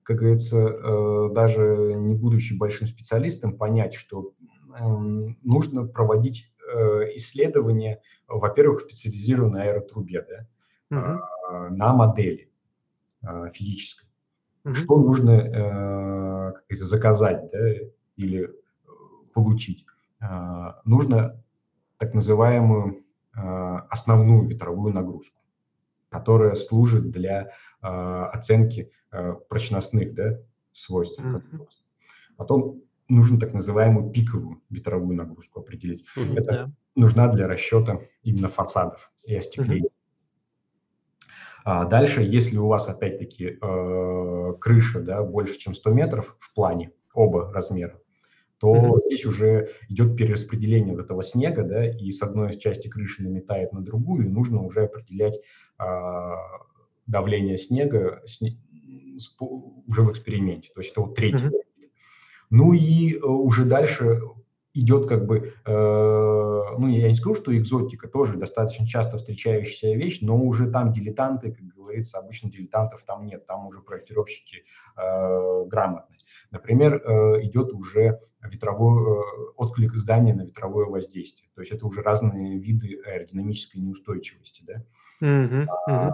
[0.04, 4.34] как говорится, э, даже не будучи большим специалистом, понять, что
[4.78, 4.88] э,
[5.42, 10.48] нужно проводить э, исследования, во-первых, в специализированной аэротрубе, да,
[10.98, 11.76] угу.
[11.76, 12.52] на модели
[13.54, 14.05] физической.
[14.66, 14.74] Угу.
[14.74, 15.32] Что нужно
[16.70, 17.70] э, заказать да,
[18.18, 18.50] или э,
[19.34, 19.86] получить?
[20.20, 21.42] Э, нужно
[21.98, 23.02] так называемую
[23.90, 25.42] основную ветровую нагрузку,
[26.08, 27.52] которая служит для
[27.82, 28.94] оценки
[29.50, 30.40] прочностных да,
[30.72, 31.20] свойств.
[31.20, 31.68] Угу.
[32.38, 36.06] Потом нужно так называемую пиковую ветровую нагрузку определить.
[36.16, 36.72] Угу, Это да.
[36.96, 39.88] нужна для расчета именно фасадов и остекления.
[39.88, 39.95] Угу.
[41.66, 46.92] А дальше, если у вас, опять-таки, э, крыша да, больше, чем 100 метров в плане,
[47.12, 48.00] оба размера,
[48.60, 49.06] то mm-hmm.
[49.08, 53.82] здесь уже идет перераспределение вот этого снега, да, и с одной части крыши наметает на
[53.82, 55.40] другую, и нужно уже определять
[55.80, 55.84] э,
[57.08, 58.60] давление снега сне,
[59.88, 60.70] уже в эксперименте.
[60.72, 61.46] То есть это вот третий.
[61.46, 61.90] Mm-hmm.
[62.52, 64.20] Ну и э, уже дальше
[64.76, 65.72] идет как бы, э,
[66.78, 71.52] ну, я не скажу, что экзотика тоже достаточно часто встречающаяся вещь, но уже там дилетанты,
[71.54, 74.66] как говорится, обычно дилетантов там нет, там уже проектировщики
[74.98, 76.20] э, грамотные.
[76.52, 79.24] Например, э, идет уже ветровой э,
[79.56, 84.84] отклик здания на ветровое воздействие, то есть это уже разные виды аэродинамической неустойчивости, да.
[85.22, 85.68] Mm-hmm.
[85.88, 86.12] А,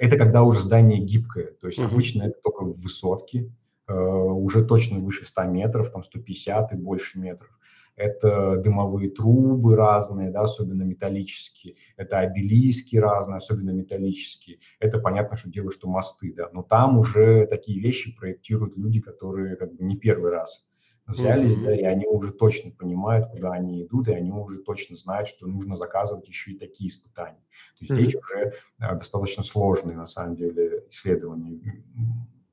[0.00, 1.84] это когда уже здание гибкое, то есть mm-hmm.
[1.86, 3.52] обычно это только в высотке,
[3.86, 7.55] э, уже точно выше 100 метров, там 150 и больше метров
[7.96, 14.58] это дымовые трубы разные, да, особенно металлические, это обелиски разные, особенно металлические.
[14.78, 19.56] Это понятно, что дело, что мосты, да, но там уже такие вещи проектируют люди, которые
[19.56, 20.68] как бы не первый раз
[21.06, 21.64] взялись, mm-hmm.
[21.64, 25.46] да, и они уже точно понимают, куда они идут, и они уже точно знают, что
[25.46, 27.44] нужно заказывать еще и такие испытания.
[27.78, 28.02] То есть mm-hmm.
[28.02, 31.60] здесь уже а, достаточно сложные, на самом деле, исследования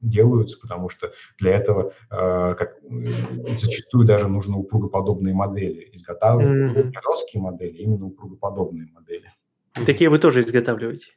[0.03, 2.77] делаются, потому что для этого э, как,
[3.57, 6.93] зачастую даже нужно упругоподобные модели изготавливать, mm-hmm.
[7.03, 9.31] жесткие модели, а именно упругоподобные модели.
[9.85, 11.07] Такие вы тоже изготавливаете?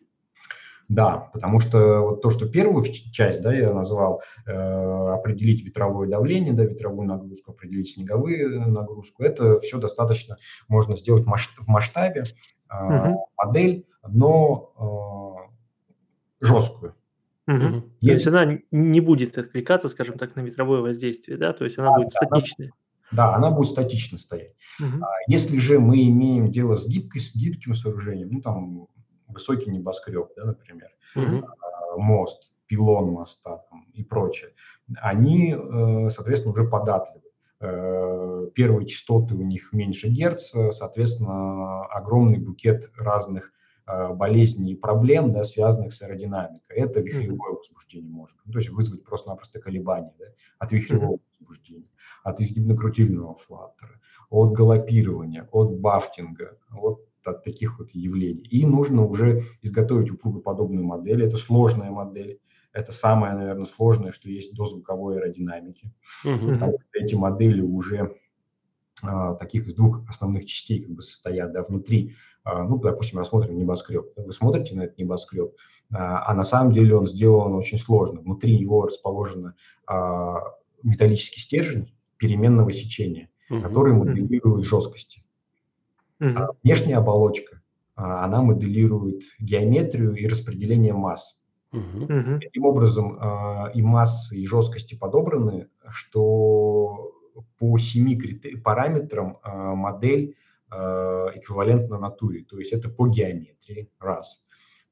[0.89, 6.53] Да, потому что вот то, что первую часть, да, я назвал, э, определить ветровое давление,
[6.53, 10.37] да, ветровую нагрузку, определить снеговую нагрузку, это все достаточно
[10.69, 12.25] можно сделать в масштабе,
[12.71, 13.29] э, угу.
[13.37, 15.49] модель, но
[16.41, 16.95] э, жесткую.
[17.47, 17.81] Угу.
[18.01, 21.53] То есть она не будет откликаться, скажем так, на ветровое воздействие, да?
[21.53, 22.71] То есть она да, будет да, статичной.
[23.13, 24.55] Да, она будет статично стоять.
[24.81, 25.05] Угу.
[25.29, 28.89] Если же мы имеем дело с, гибкой, с гибким сооружением, ну там
[29.29, 31.47] высокий небоскреб, да, например, угу.
[31.99, 34.51] мост, пилон моста там, и прочее,
[34.97, 37.23] они, э, соответственно, уже податливы.
[37.61, 43.56] Э, первые частоты у них меньше герц, соответственно, огромный букет разных Э,
[43.87, 46.77] болезней и проблем, да, связанных с аэродинамикой.
[46.77, 50.27] Это вихревое возбуждение может быть, ну, то есть вызвать просто-напросто колебания да,
[50.59, 51.89] от вихревого возбуждения,
[52.25, 58.43] от изгибно-крутильного флаттера, от галопирования, от бафтинга, вот от таких вот явлений.
[58.43, 61.25] И нужно уже изготовить упругоподобную модель.
[61.25, 62.41] Это сложная модель.
[62.73, 65.93] Это самое, наверное, сложное, что есть до звуковой аэродинамики.
[66.25, 66.53] Uh-huh.
[66.53, 68.17] Потому что эти модели уже
[69.39, 71.53] таких из двух основных частей как бы состоят.
[71.53, 72.15] Да, внутри
[72.47, 74.07] а, ну, допустим, рассмотрим небоскреб.
[74.17, 75.53] Вы смотрите на этот небоскреб,
[75.93, 78.21] а, а на самом деле он сделан очень сложно.
[78.21, 79.55] Внутри него расположен
[79.87, 80.55] а,
[80.85, 83.63] металлический стержень переменного сечения, угу.
[83.63, 85.23] который моделирует жесткости.
[86.19, 86.57] Угу.
[86.63, 87.61] внешняя оболочка
[87.95, 91.39] она моделирует геометрию и распределение масс.
[91.73, 92.41] Угу.
[92.41, 93.19] Таким образом,
[93.75, 97.13] и массы, и жесткости подобраны, что
[97.59, 98.19] по семи
[98.65, 100.37] параметрам модель
[100.71, 102.45] эквивалентна натуре.
[102.45, 104.45] То есть это по геометрии, раз.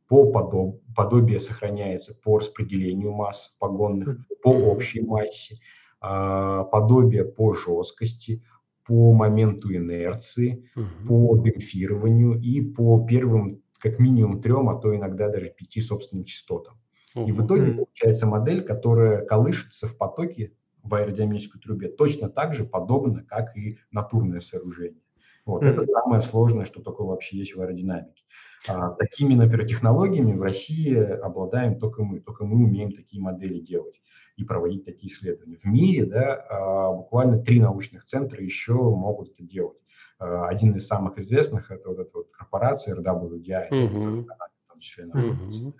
[0.07, 5.57] По подоб, подобие сохраняется по распределению масс погонных, по общей массе,
[6.01, 8.43] подобие по жесткости,
[8.87, 10.69] по моменту инерции,
[11.09, 16.75] по демпфированию и по первым как минимум трем, а то иногда даже пяти собственным частотам.
[17.17, 20.53] И в итоге получается модель, которая колышется в потоке
[20.85, 25.01] в аэродинамической трубе точно так же подобно, как и натурное сооружение.
[25.47, 28.23] Вот, mm Это самое сложное, что такое вообще есть в аэродинамике.
[28.67, 32.21] А, такими, например, технологиями в России обладаем только мы.
[32.21, 34.01] Только мы умеем такие модели делать
[34.37, 35.57] и проводить такие исследования.
[35.57, 39.79] В мире да, а, буквально три научных центра еще могут это делать.
[40.19, 44.25] А, один из самых известных– это вот эта вот корпорация RWDI, mm-hmm.
[44.25, 45.73] в том числе mm-hmm.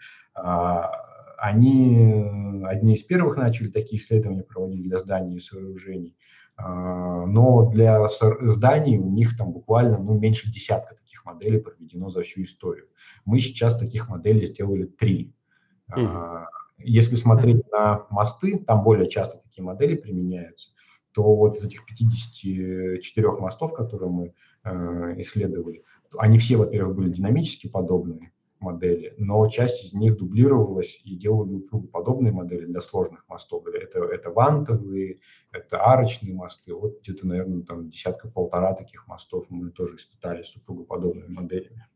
[1.45, 6.17] Они одни из первых начали такие исследования проводить для зданий и сооружений.
[6.57, 12.45] Но для зданий у них там буквально ну, меньше десятка таких моделей проведено за всю
[12.45, 12.87] историю.
[13.27, 15.35] Мы сейчас таких моделей сделали три.
[15.95, 16.45] Mm-hmm.
[16.79, 20.71] Если смотреть на мосты, там более часто такие модели применяются,
[21.13, 25.85] то вот из этих 54 мостов, которые мы э, исследовали,
[26.17, 28.33] они все, во-первых, были динамически подобные
[28.65, 31.59] модели, но часть из них дублировалась и делали
[31.93, 33.67] подобные модели для сложных мостов.
[33.67, 35.19] Это, это вантовые,
[35.53, 36.75] это арочные мосты.
[36.75, 41.87] Вот где-то, наверное, там десятка-полтора таких мостов мы тоже испытали с супругоподобными моделями.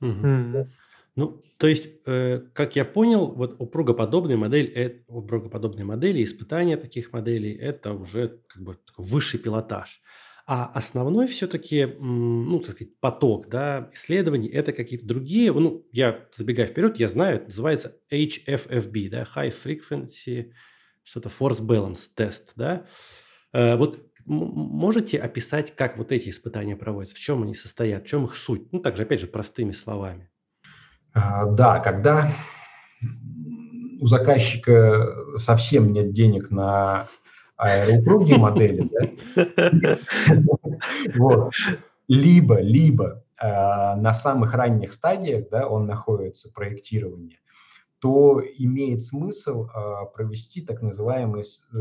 [0.00, 0.68] Mm-hmm.
[1.16, 7.12] Ну, то есть, э, как я понял, вот упругоподобная модель, э, упругоподобные модели, испытания таких
[7.12, 10.00] моделей– это уже как бы высший пилотаж.
[10.50, 16.66] А основной все-таки, ну, так сказать, поток да, исследований– это какие-то другие, ну, я забегая
[16.66, 20.52] вперед, я знаю, это называется HFFB, да, High Frequency,
[21.02, 22.86] что-то Force Balance Test, да.
[23.52, 28.24] Э, вот можете описать, как вот эти испытания проводятся, в чем они состоят, в чем
[28.24, 28.72] их суть?
[28.72, 30.30] Ну, также, опять же, простыми словами.
[31.12, 32.32] А, да, когда
[34.00, 37.08] у заказчика совсем нет денег на
[37.58, 38.88] аэроупругие модели,
[39.34, 39.98] да?
[41.16, 41.52] вот.
[42.06, 43.46] либо, либо э,
[43.96, 47.38] на самых ранних стадиях да, он находится, проектирование,
[47.98, 51.76] то имеет смысл э, провести так называемое э,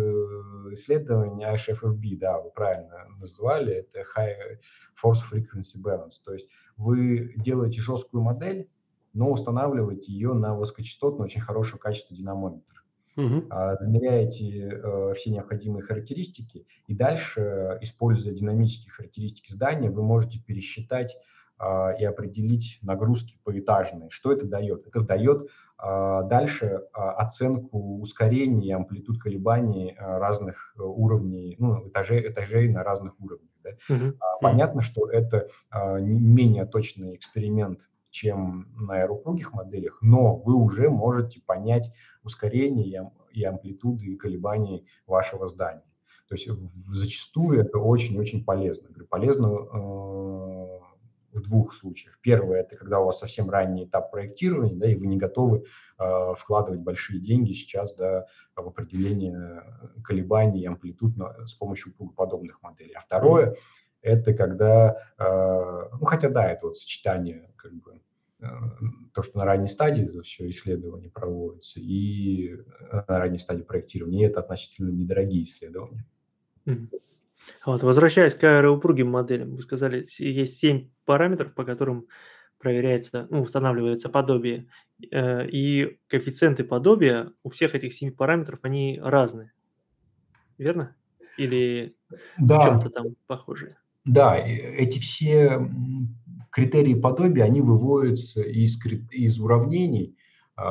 [0.72, 4.58] исследование HFFB, да, вы правильно назвали, это High
[5.02, 8.68] Force Frequency Balance, то есть вы делаете жесткую модель,
[9.14, 12.77] но устанавливаете ее на высокочастотный, очень хорошего качества динамометр.
[13.18, 13.48] Угу.
[13.80, 21.18] Замеряете э, все необходимые характеристики, и дальше, используя динамические характеристики здания, вы можете пересчитать
[21.60, 24.10] а, и определить нагрузки поэтажные.
[24.12, 24.86] Что это дает?
[24.86, 32.70] Это дает а, дальше а, оценку ускорения и амплитуд колебаний разных уровней, ну, этажей, этажей
[32.70, 33.50] на разных уровнях.
[33.64, 33.72] Да?
[33.90, 34.16] Uh-huh.
[34.40, 35.48] Понятно, что это
[36.00, 41.92] менее точный эксперимент чем на аэроупругих моделях, но вы уже можете понять
[42.24, 45.84] ускорение и амплитуды и колебания вашего здания.
[46.28, 46.50] То есть
[46.90, 48.90] зачастую это очень-очень полезно.
[49.10, 50.80] Полезно э,
[51.38, 52.20] в двух случаях.
[52.22, 55.64] Первое– это когда у вас совсем ранний этап проектирования, да, и вы не готовы
[55.98, 59.64] э, вкладывать большие деньги сейчас да, в определение
[60.04, 62.94] колебаний и амплитуд на, с помощью упругоподобных моделей.
[62.94, 63.56] А второе–
[64.02, 68.02] это когда, э, ну хотя да, это вот сочетание как бы
[68.40, 68.46] Э,
[69.14, 72.56] то, что на ранней стадии за все исследование проводится, и
[72.92, 76.06] на ранней стадии проектирования, и это относительно недорогие исследования.
[77.66, 82.08] Вот, возвращаясь к аэроупругим моделям, вы сказали, есть семь параметров, по которым
[82.60, 84.70] проверяется, ну, устанавливается подобие,
[85.12, 89.54] э, и коэффициенты подобия у всех этих семи параметров, они разные,
[90.58, 90.96] верно?
[91.38, 91.96] Или
[92.38, 92.60] да.
[92.60, 93.78] в чем-то там похожие?
[94.08, 95.70] Да, эти все
[96.50, 98.80] критерии подобия, они выводятся из,
[99.12, 100.18] из уравнений
[100.58, 100.62] э,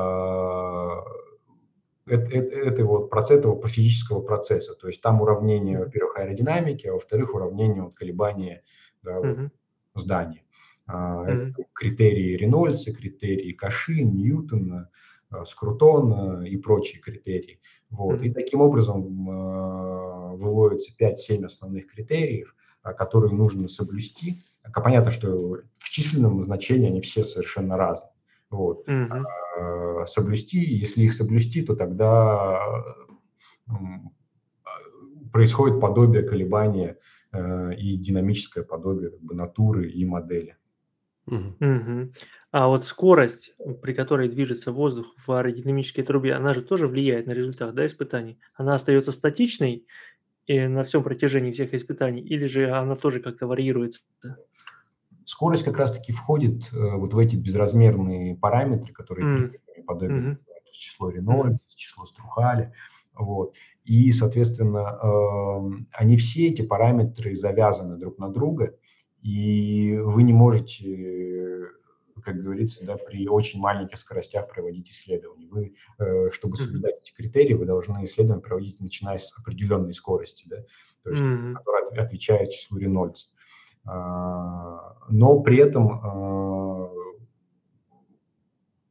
[2.06, 4.74] этого вот процесса, этого по физического процесса.
[4.74, 8.62] То есть там уравнение, во-первых, аэродинамики, а во-вторых, уравнение вот, колебания
[9.02, 9.50] да, mm-hmm.
[9.94, 10.42] здания.
[10.88, 11.26] Mm-hmm.
[11.26, 14.90] Это критерии Ренольдса, критерии Каши, Ньютона,
[15.30, 17.60] а, Скрутона и прочие критерии.
[17.90, 18.20] Вот.
[18.20, 18.26] Mm-hmm.
[18.26, 22.54] И таким образом выводятся 5-7 основных критериев,
[22.92, 24.36] которые нужно соблюсти
[24.74, 28.12] Понятно, что в численном значении они все совершенно разные.
[28.50, 28.86] Вот.
[28.88, 30.06] Угу.
[30.06, 32.94] Соблюсти, если их соблюсти, то тогда
[35.32, 36.98] происходит подобие колебания
[37.32, 40.56] э, и динамическое подобие как бы, натуры и модели.
[41.26, 42.12] Мгм.
[42.52, 47.32] А вот скорость, при которой движется воздух в аэродинамической трубе, она же тоже влияет на
[47.32, 48.38] результат, да, испытаний?
[48.54, 49.86] Она остается статичной
[50.46, 54.00] и на всем протяжении всех испытаний, или же она тоже как-то варьируется?
[55.24, 59.52] Скорость как раз-таки входит э, вот в эти безразмерные параметры, которые М.
[59.86, 60.38] подобие Мгм.
[60.70, 62.72] число Ренольд, число Струхали.
[63.14, 63.54] Вот.
[63.84, 68.76] И, соответственно, эм, они все эти параметры завязаны друг на друга,
[69.22, 71.66] и вы не можете,
[72.26, 75.46] как говорится, да, при очень маленьких скоростях проводить исследования.
[75.48, 80.56] Вы, э, чтобы соблюдать эти критерии, вы должны исследования проводить, начиная с определенной скорости, да,
[81.04, 81.54] то есть, Мгм.
[81.54, 83.30] которая отвечает числу Ренольдс.
[83.84, 86.90] А, но при этом а,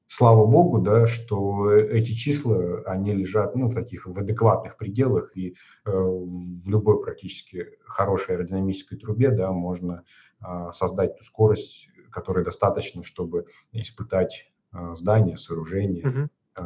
[0.08, 5.56] слава богу, да, что эти числа, они лежат ну, в таких в адекватных пределах, и
[5.86, 10.06] э, в любой практически хорошей аэродинамической трубе да, можно
[10.40, 16.61] э, создать ту скорость, которая достаточно, чтобы испытать э, здание, сооружение, э,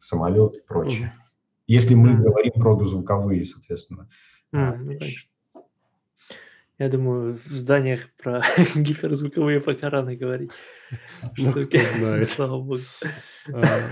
[0.00, 1.14] самолет и прочее.
[1.68, 2.22] Если мы Мгм.
[2.24, 4.08] говорим про дозвуковые, соответственно,
[4.52, 4.98] М, ну.
[6.78, 8.42] Я думаю, в зданиях про
[8.74, 10.50] гиперзвуковые пока рано говорить.
[11.36, 11.78] Ну, Штуки.
[11.78, 12.28] знает.
[12.30, 12.80] Слава богу.
[13.52, 13.88] А,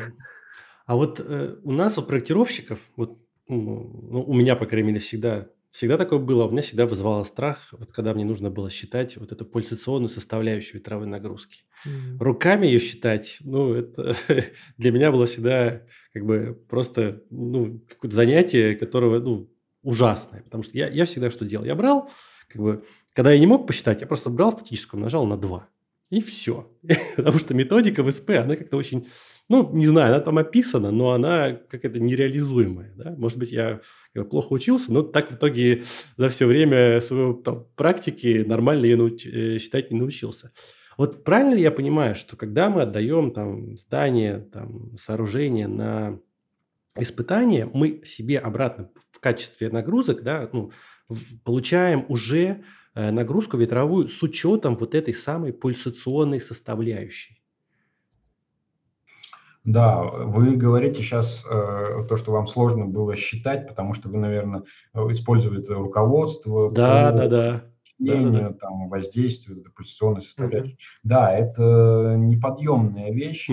[0.87, 3.17] А вот у нас, у проектировщиков, вот
[3.49, 7.23] ну, ну, у меня, по крайней мере, всегда, всегда такое было, у меня всегда вызывало
[7.25, 11.63] страх, вот когда мне нужно было считать вот эту пульсационную составляющую ветровой нагрузки.
[11.87, 12.19] М.
[12.21, 14.17] Руками ее считать, ну, это
[14.77, 19.51] для меня было всегда как бы просто, ну, какое-то занятие, которого, ну,
[19.83, 21.65] ужасное, потому что я, я всегда что делал?
[21.65, 22.11] Я брал,
[22.49, 25.69] как бы, когда я не мог посчитать, я просто брал статическую, нажал на 2.
[26.11, 26.69] И все.
[27.17, 29.07] Потому что методика в СП, она как-то очень,
[29.51, 32.93] ну, не знаю, она там описана, но она какая-то нереализуемая.
[32.95, 33.15] Да?
[33.19, 33.81] Может быть, я
[34.31, 35.83] плохо учился, но так в итоге
[36.17, 40.53] за все время своей там, практики нормально я науч- э, считать не научился.
[40.97, 46.21] Вот правильно ли я понимаю, что когда мы отдаем там здание, там, сооружение на
[46.97, 50.71] испытание, мы себе обратно в качестве нагрузок да, ну,
[51.43, 52.63] получаем уже
[52.95, 57.40] э, нагрузку ветровую с учетом вот этой самой пульсационной составляющей.
[59.65, 64.63] Да, вы говорите сейчас э, то, что вам сложно было считать, потому что вы, наверное,
[64.95, 67.27] использовали это руководство Да, по да, да.
[67.29, 70.79] Да, да, чтению, там, воздействию, вот этой пульсационной составляющей.
[71.03, 73.51] Да, это неподъемная вещь.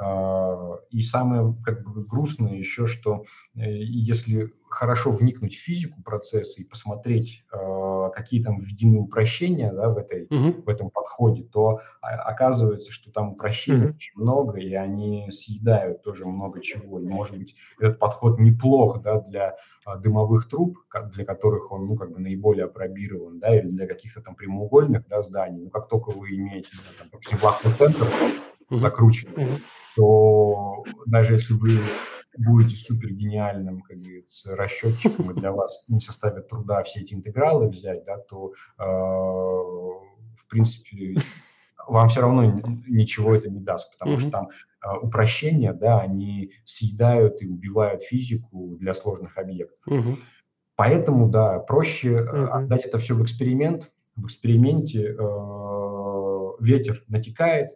[0.00, 6.60] А, И самое как бы грустное еще, что э, если хорошо вникнуть в физику процесса
[6.60, 10.62] и посмотреть, а, какие там введены упрощения да, в, этой, Мгм.
[10.62, 13.94] в этом подходе, то а, оказывается, что там упрощений Мгм.
[13.94, 17.00] очень много, и они съедают тоже много чего.
[17.00, 20.78] И, может быть, этот подход неплох да, для а, дымовых труб,
[21.12, 25.22] для которых он ну, как бы наиболее опробирован, да, или для каких-то там прямоугольных да,
[25.22, 25.64] зданий.
[25.64, 28.06] Но как только вы имеете, да, там, допустим, вахтный центр
[28.70, 29.58] закрученный, Мгм.
[29.96, 31.78] то даже если вы
[32.38, 37.68] будете супер гениальным, как говорится, расчетчиком, и для вас не составит труда все эти интегралы
[37.68, 41.16] взять, да, то, э, в принципе,
[41.86, 42.44] вам все равно
[42.86, 44.32] ничего это не даст, потому что Мгм.
[44.32, 44.48] там
[44.84, 49.78] э, упрощения, да, они съедают и убивают физику для сложных объектов.
[49.86, 50.18] Мгм.
[50.76, 52.52] Поэтому, да, проще Мгм.
[52.52, 53.90] отдать это все в эксперимент.
[54.16, 57.70] В эксперименте э, ветер натекает,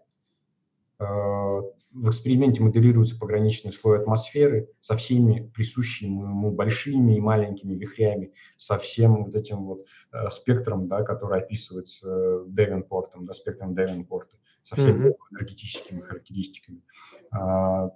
[0.99, 1.63] э,
[1.97, 8.79] в эксперименте моделируется пограничный слой атмосферы со всеми присущими ему большими и маленькими вихрями, со
[8.79, 15.09] всем вот этим вот э, спектром, да, который описывается Девенпортом, да, спектром Девенпорта, со всеми
[15.09, 15.15] Мгм.
[15.33, 16.83] энергетическими характеристиками.
[17.31, 17.91] А,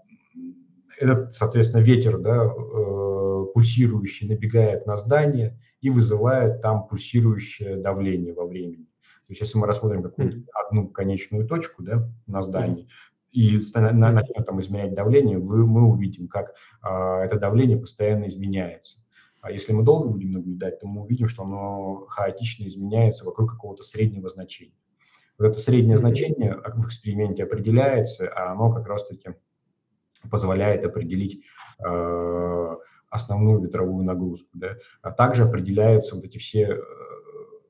[0.98, 8.44] Этот, соответственно, ветер, да, э, пульсирующий, набегает на здание и вызывает там пульсирующее давление во
[8.44, 8.84] времени.
[8.84, 12.88] То есть, если мы рассмотрим какую-нибудь одну конечную точку да, на здании
[13.32, 18.28] и ста- на- начнем там измерять давление, вы, мы увидим, как а, это давление постоянно
[18.28, 18.98] изменяется.
[19.40, 23.82] А если мы долго будем наблюдать, то мы увидим, что оно хаотично изменяется вокруг какого-то
[23.82, 24.74] среднего значения.
[25.38, 29.30] Вот это среднее значение в эксперименте определяется, а оно как раз-таки
[30.30, 31.46] позволяет определить
[31.82, 32.76] э,
[33.08, 34.50] основную ветровую нагрузку.
[34.52, 34.76] Да?
[35.00, 36.80] А также определяются вот эти все э,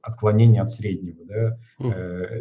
[0.03, 1.25] отклонения от среднего.
[1.25, 1.59] Да?
[1.79, 2.41] Э,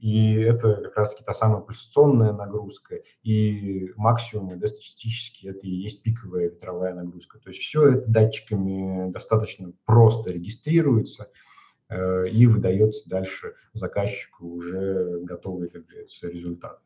[0.00, 6.02] И это как раз-таки та самая пульсационная нагрузка, и максимумы, да, статистически, это и есть
[6.02, 7.38] пиковая ветровая нагрузка.
[7.38, 11.30] То есть все это датчиками достаточно просто регистрируется
[11.90, 16.80] э, и выдается дальше заказчику уже готовый, как говорится, результат.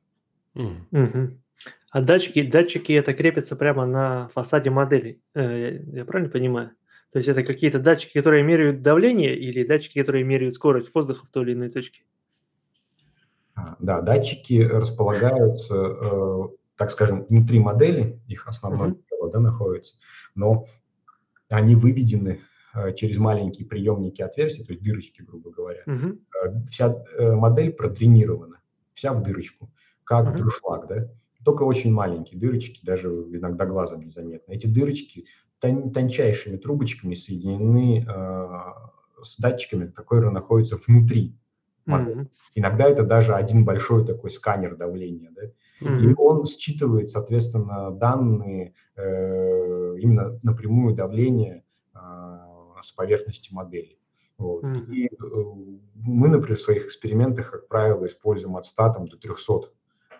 [0.54, 1.40] Мгм.
[1.90, 5.22] А датчики, датчики это крепится прямо на фасаде модели.
[5.34, 6.72] Э, Я правильно понимаю?
[7.12, 11.30] То есть это какие-то датчики, которые меряют давление, или датчики, которые меряют скорость воздуха в
[11.30, 12.02] той или иной точке?
[13.80, 16.42] Да, датчики располагаются, э,
[16.76, 19.02] так скажем, внутри модели, их основное uh-huh.
[19.10, 19.94] тело да, находится,
[20.34, 20.66] но
[21.48, 22.40] они выведены
[22.74, 25.82] э, через маленькие приемники отверстия, то есть дырочки, грубо говоря.
[25.86, 26.18] Uh-huh.
[26.70, 28.60] Вся модель протренирована,
[28.94, 29.70] вся в дырочку,
[30.04, 30.38] как uh-huh.
[30.38, 31.08] друшлаг, да,
[31.44, 34.52] только очень маленькие дырочки, даже иногда глазом незаметно.
[34.52, 35.26] Эти дырочки
[35.60, 41.36] тон, тончайшими трубочками соединены э, с датчиками, которые находятся внутри
[41.86, 42.28] Mm-hmm.
[42.54, 45.42] Иногда это даже один большой такой сканер давления, да?
[45.80, 46.00] mm-hmm.
[46.00, 51.64] и он считывает, соответственно, данные э, именно напрямую давление
[51.94, 51.98] э,
[52.82, 53.98] с поверхности модели.
[54.38, 54.64] Вот.
[54.64, 54.92] Mm-hmm.
[54.92, 55.08] И э,
[55.94, 59.52] мы, например, в своих экспериментах, как правило, используем от 100 там, до 300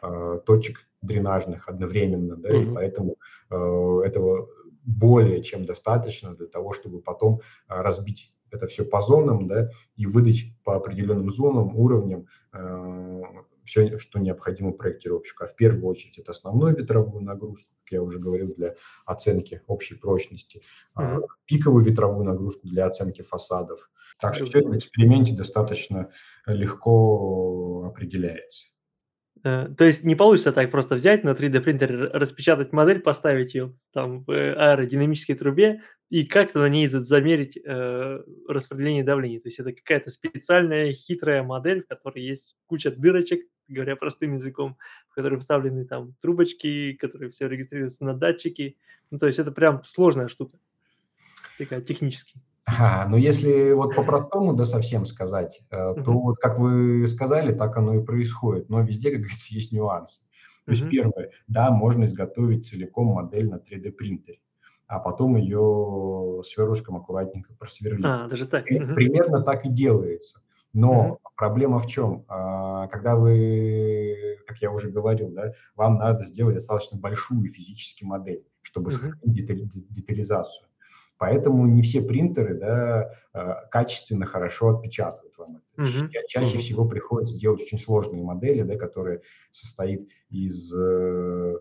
[0.03, 2.71] э, точек дренажных одновременно, да, mm-hmm.
[2.71, 3.17] и поэтому
[3.51, 4.49] э, этого
[4.85, 10.07] более чем достаточно для того, чтобы потом э, разбить это все по зонам, да, и
[10.07, 13.23] выдать по определенным зонам, уровням э,
[13.65, 15.45] все, что необходимо проектировщику.
[15.45, 18.75] А в первую очередь это основную ветровую нагрузку, как я уже говорил, для
[19.07, 20.63] оценки общей прочности,
[20.99, 21.21] mm-hmm.
[21.47, 23.91] пиковую ветровую нагрузку для оценки фасадов.
[24.21, 26.11] Так что все это в эксперименте достаточно
[26.47, 28.67] легко определяется.
[29.45, 33.77] Э, то есть не получится так просто взять на 3D принтере, распечатать модель, поставить ее
[33.93, 39.41] там в аэродинамической трубе и как-то на ней замерить э, распределение давления.
[39.41, 44.77] То есть это какая-то специальная хитрая модель, в которой есть куча дырочек, говоря простым языком,
[45.09, 48.77] в которые вставлены там трубочки, которые все регистрируются на датчики.
[49.11, 50.59] Ну, то есть это прям сложная штука,
[51.59, 52.41] такая технически.
[52.67, 57.77] А, ну, если вот по-простому, да, совсем сказать, э, то вот как вы сказали, так
[57.77, 58.71] оно и происходит.
[58.71, 60.23] Но везде, как говорится, есть нюансы.
[60.65, 64.39] То есть первое, да, можно изготовить целиком модель на 3D принтере,
[64.87, 68.05] а потом ее сверлышком аккуратненько просверлить.
[68.05, 68.65] А, даже так.
[68.65, 70.41] Примерно так и делается.
[70.73, 72.25] Но проблема в чем?
[72.29, 78.45] А, когда вы, как я уже говорил, да, вам надо сделать достаточно большую физически модель,
[78.63, 79.47] чтобы сохранить
[79.91, 80.69] детализацию.
[81.17, 85.89] Поэтому не все принтеры да, э, качественно, хорошо отпечатывают вам это.
[85.89, 86.11] Mm-hmm.
[86.27, 86.61] Чаще mm-hmm.
[86.61, 89.23] всего приходится делать очень сложные модели, да, которые
[89.53, 91.55] состоит из, э,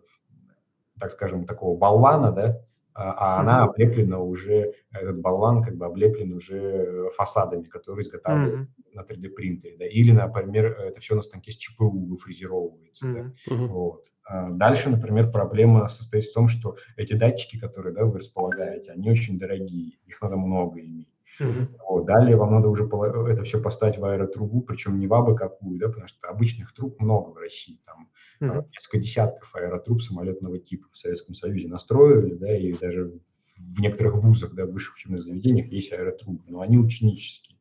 [0.99, 2.59] так скажем, такого болвана, да,
[2.95, 8.93] а, она облеплена уже, этот болван как бы облеплен уже фасадами, которые изготавливают mm-hmm.
[8.93, 13.33] на 3D принтере, да, или, например, это все на станке с ЧПУ выфрезеровывается, mm-hmm.
[13.57, 14.11] да, вот.
[14.25, 19.09] А дальше, например, проблема состоит в том, что эти датчики, которые, да, вы располагаете, они
[19.09, 21.12] очень дорогие, их надо много иметь.
[21.39, 21.67] Uh-huh.
[21.87, 22.05] Вот.
[22.05, 25.87] Далее вам надо уже это все поставить в аэротрубу, причем не в абы какую, да,
[25.87, 28.09] потому что обычных труб много в России, там
[28.41, 28.65] uh-huh.
[28.71, 33.13] несколько десятков аэротруб самолетного типа в Советском Союзе настроили, да, и даже
[33.57, 37.57] в некоторых вузах, да, в высших учебных заведениях есть аэротрубы, но они ученические.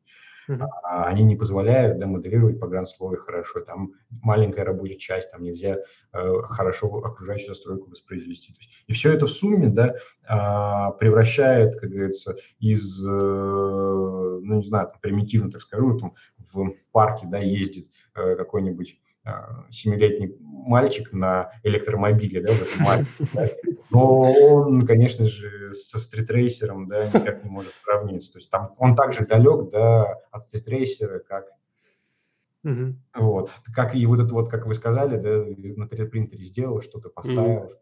[0.49, 0.67] Uh-huh.
[0.83, 3.61] Они не позволяют да, моделировать погранслой хорошо.
[3.61, 5.77] Там маленькая рабочая часть, там нельзя
[6.13, 8.53] э, хорошо окружающую застройку воспроизвести.
[8.53, 14.55] То есть, и все это в сумме да, э, превращает, как говорится, из, э, ну
[14.55, 20.35] не знаю, там, примитивно, так скажу, там, в парке да, ездит э, какой-нибудь а, семилетний
[20.41, 23.45] мальчик на электромобиле, да, в этом марке, да,
[23.93, 28.33] но он, конечно же, со стритрейсером, да, никак не может сравниться.
[28.33, 31.45] То есть там он также далек, да, от стритрейсера, как
[32.65, 32.95] Угу.
[33.15, 33.51] Вот.
[33.75, 35.29] Как и вот это вот, как вы сказали, да,
[35.75, 37.73] на 3D-принтере сделал, что-то поставил, угу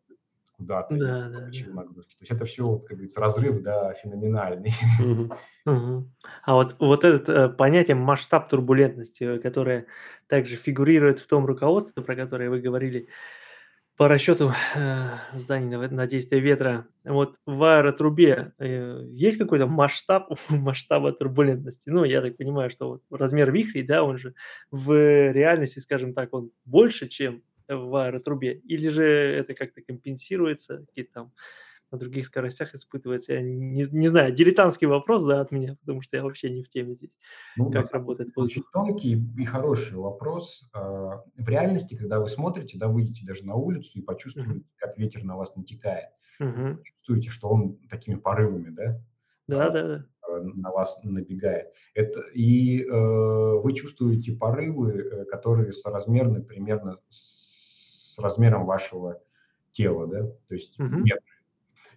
[0.61, 1.73] куда-то, да, да, да.
[1.73, 2.11] нагрузки.
[2.11, 4.71] То есть это все, вот, как говорится, разрыв, да, феноменальный.
[4.99, 5.33] Угу.
[5.65, 6.11] Угу.
[6.43, 9.87] А вот, вот это э, понятие масштаб турбулентности, э, которое
[10.27, 13.07] также фигурирует в том руководстве, про которое вы говорили,
[14.01, 20.27] по расчету э, зданий на, на действие ветра, вот в аэротрубе э, есть какой-то масштаб
[20.49, 21.91] масштаба турбулентности?
[21.91, 24.33] Ну, я так понимаю, что вот размер вихрей, да, он же
[24.71, 24.91] в
[25.31, 28.53] реальности, скажем так, он больше, чем в аэротрубе?
[28.63, 31.31] Или же это как-то компенсируется, какие-то там
[31.91, 33.33] на других скоростях испытывается?
[33.33, 36.69] Я не, не знаю, дилетантский вопрос, да, от меня, потому что я вообще не в
[36.69, 37.11] теме здесь.
[37.57, 38.51] Ну, как работает воздух?
[38.51, 40.69] Очень тонкий и хороший вопрос.
[40.73, 44.63] А, в реальности, когда вы смотрите, да, выйдете даже на улицу и почувствуете, uh-huh.
[44.77, 46.81] как ветер на вас натекает, uh-huh.
[46.83, 49.01] чувствуете, что он такими порывами, да,
[49.47, 50.05] да, да, да.
[50.55, 51.73] на вас набегает.
[51.93, 59.21] Это, и э, вы чувствуете порывы, э, которые соразмерны примерно с размером вашего
[59.71, 61.01] тела, да, то есть uh-huh.
[61.01, 61.21] метры.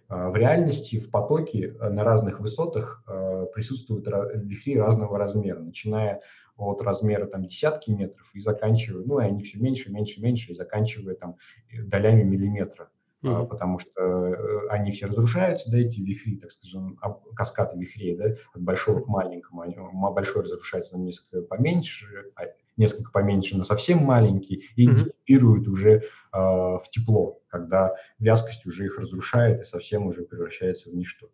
[0.07, 6.21] А, в реальности в потоке э, на разных высотах э, присутствуют вихри разного размера, начиная
[6.57, 10.55] от размера там десятки метров и заканчивая, ну, и они все меньше, меньше, меньше, и
[10.55, 11.37] заканчивая там
[11.71, 12.89] долями миллиметра.
[13.25, 13.47] Uh-huh.
[13.47, 16.99] потому что э, они все разрушаются, да, эти вихри, так скажем,
[17.35, 19.61] каскады вихрей, да, от большого к маленькому.
[19.61, 19.75] Они,
[20.13, 22.43] большой разрушается на несколько поменьше, а
[22.77, 25.67] несколько поменьше, но совсем маленький, и uh-huh.
[25.67, 26.01] уже э,
[26.33, 31.29] в тепло, когда вязкость уже их разрушает и совсем уже превращается в ничто.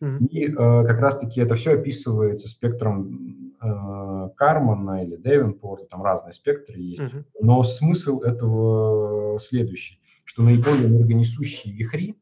[0.00, 0.18] Uh-huh.
[0.26, 6.78] И э, как раз-таки это все описывается спектром э, Кармана или Девенпорта, там разные спектры
[6.78, 7.00] есть.
[7.00, 7.24] Uh-huh.
[7.40, 12.14] Но смысл этого следующий, что наиболее энергонесущие вихри,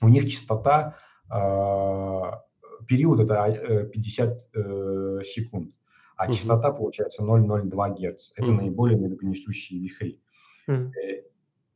[0.00, 0.96] у них частота,
[1.28, 5.74] э, период это 50 э, секунд
[6.22, 6.32] а uh-huh.
[6.34, 8.32] частота получается 0,02 Гц.
[8.36, 8.54] Это uh-huh.
[8.54, 10.20] наиболее энергонесущие вихри.
[10.68, 10.92] Uh-huh.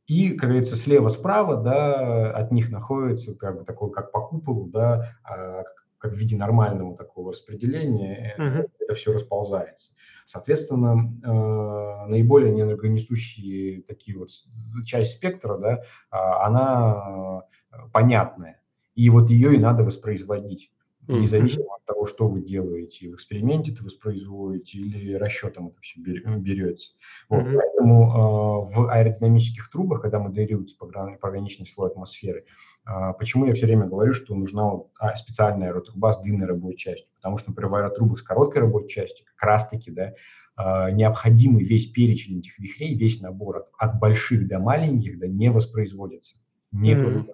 [0.05, 5.17] И, как говорится, слева-справа, да, от них находится как бы такой, как по куполу, да,
[5.25, 5.63] а,
[5.97, 8.69] как в виде нормального такого распределения, uh-huh.
[8.87, 9.93] Это все расползается.
[10.25, 14.29] Соответственно, э, наиболее энергонесущие такие вот
[14.85, 17.43] часть спектра, да, а, она
[17.91, 18.61] понятная.
[18.95, 20.71] И вот ее и надо воспроизводить
[21.07, 26.91] независимо от того, что вы делаете, в эксперименте это воспроизводите или расчетом это все берете.
[27.29, 27.55] Вот, mm-hmm.
[27.55, 32.45] Поэтому э, в аэродинамических трубах, когда моделируется пограничный слой атмосферы,
[32.85, 36.77] э, почему я все время говорю, что нужна вот, а, специальная аэротруба с длинной рабочей
[36.77, 40.13] частью, потому что, например, в аэротрубах с короткой рабочей частью как раз-таки да,
[40.57, 45.49] э, необходимый весь перечень этих вихрей, весь набор от, от больших до маленьких да, не
[45.49, 46.35] воспроизводится,
[46.71, 47.25] не mm-hmm.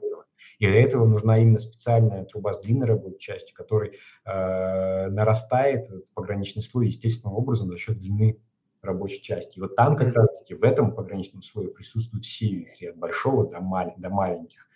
[0.60, 3.92] И для этого нужна именно специальная труба с длинной рабочей частью, которая
[4.26, 8.40] э, нарастает пограничный слой естественным образом за счет длины
[8.84, 9.58] рабочей части.
[9.58, 13.60] И вот там как раз-таки в этом пограничном слое присутствуют все вихри, от большого до,
[13.62, 14.68] мал- до маленьких.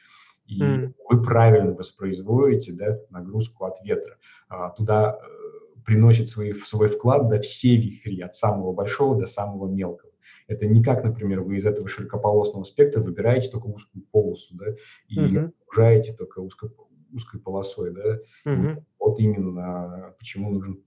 [0.47, 0.93] И mm.
[1.09, 4.17] вы правильно воспроизводите да, нагрузку от ветра.
[4.47, 9.67] А, туда э, приносит свой, свой вклад да, все вихри, от самого большого до самого
[9.67, 10.11] мелкого.
[10.47, 14.65] Это не как, например, вы из этого широкополосного спектра выбираете только узкую полосу, да,
[15.07, 15.51] и uh-huh.
[15.67, 16.69] окружаете только узко,
[17.11, 18.19] узкой полосой, да.
[18.45, 18.83] Uh-huh.
[18.99, 20.83] Вот именно почему нужен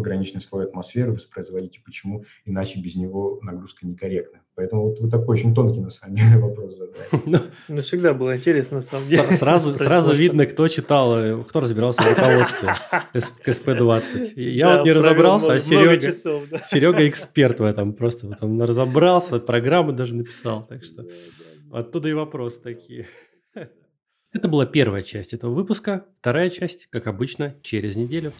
[0.00, 4.40] пограничный слой атмосферы воспроизводить и почему иначе без него нагрузка некорректна.
[4.54, 7.42] Поэтому вот вы такой очень тонкий, на самом деле, вопрос задали.
[7.68, 9.22] Ну, всегда было интересно, на самом деле.
[9.32, 12.74] Сразу, сразу видно, кто читал, э, кто разбирался в руководстве
[13.44, 14.32] к СП-20.
[14.40, 16.12] Я вот не разобрался, а Серега,
[16.62, 17.92] Серега эксперт в этом.
[17.92, 20.66] Просто вот он разобрался, программу даже написал.
[20.66, 21.04] Так что
[21.70, 23.06] оттуда и вопросы такие.
[24.32, 26.06] Это была первая часть этого выпуска.
[26.20, 28.32] Вторая часть, как обычно, через неделю.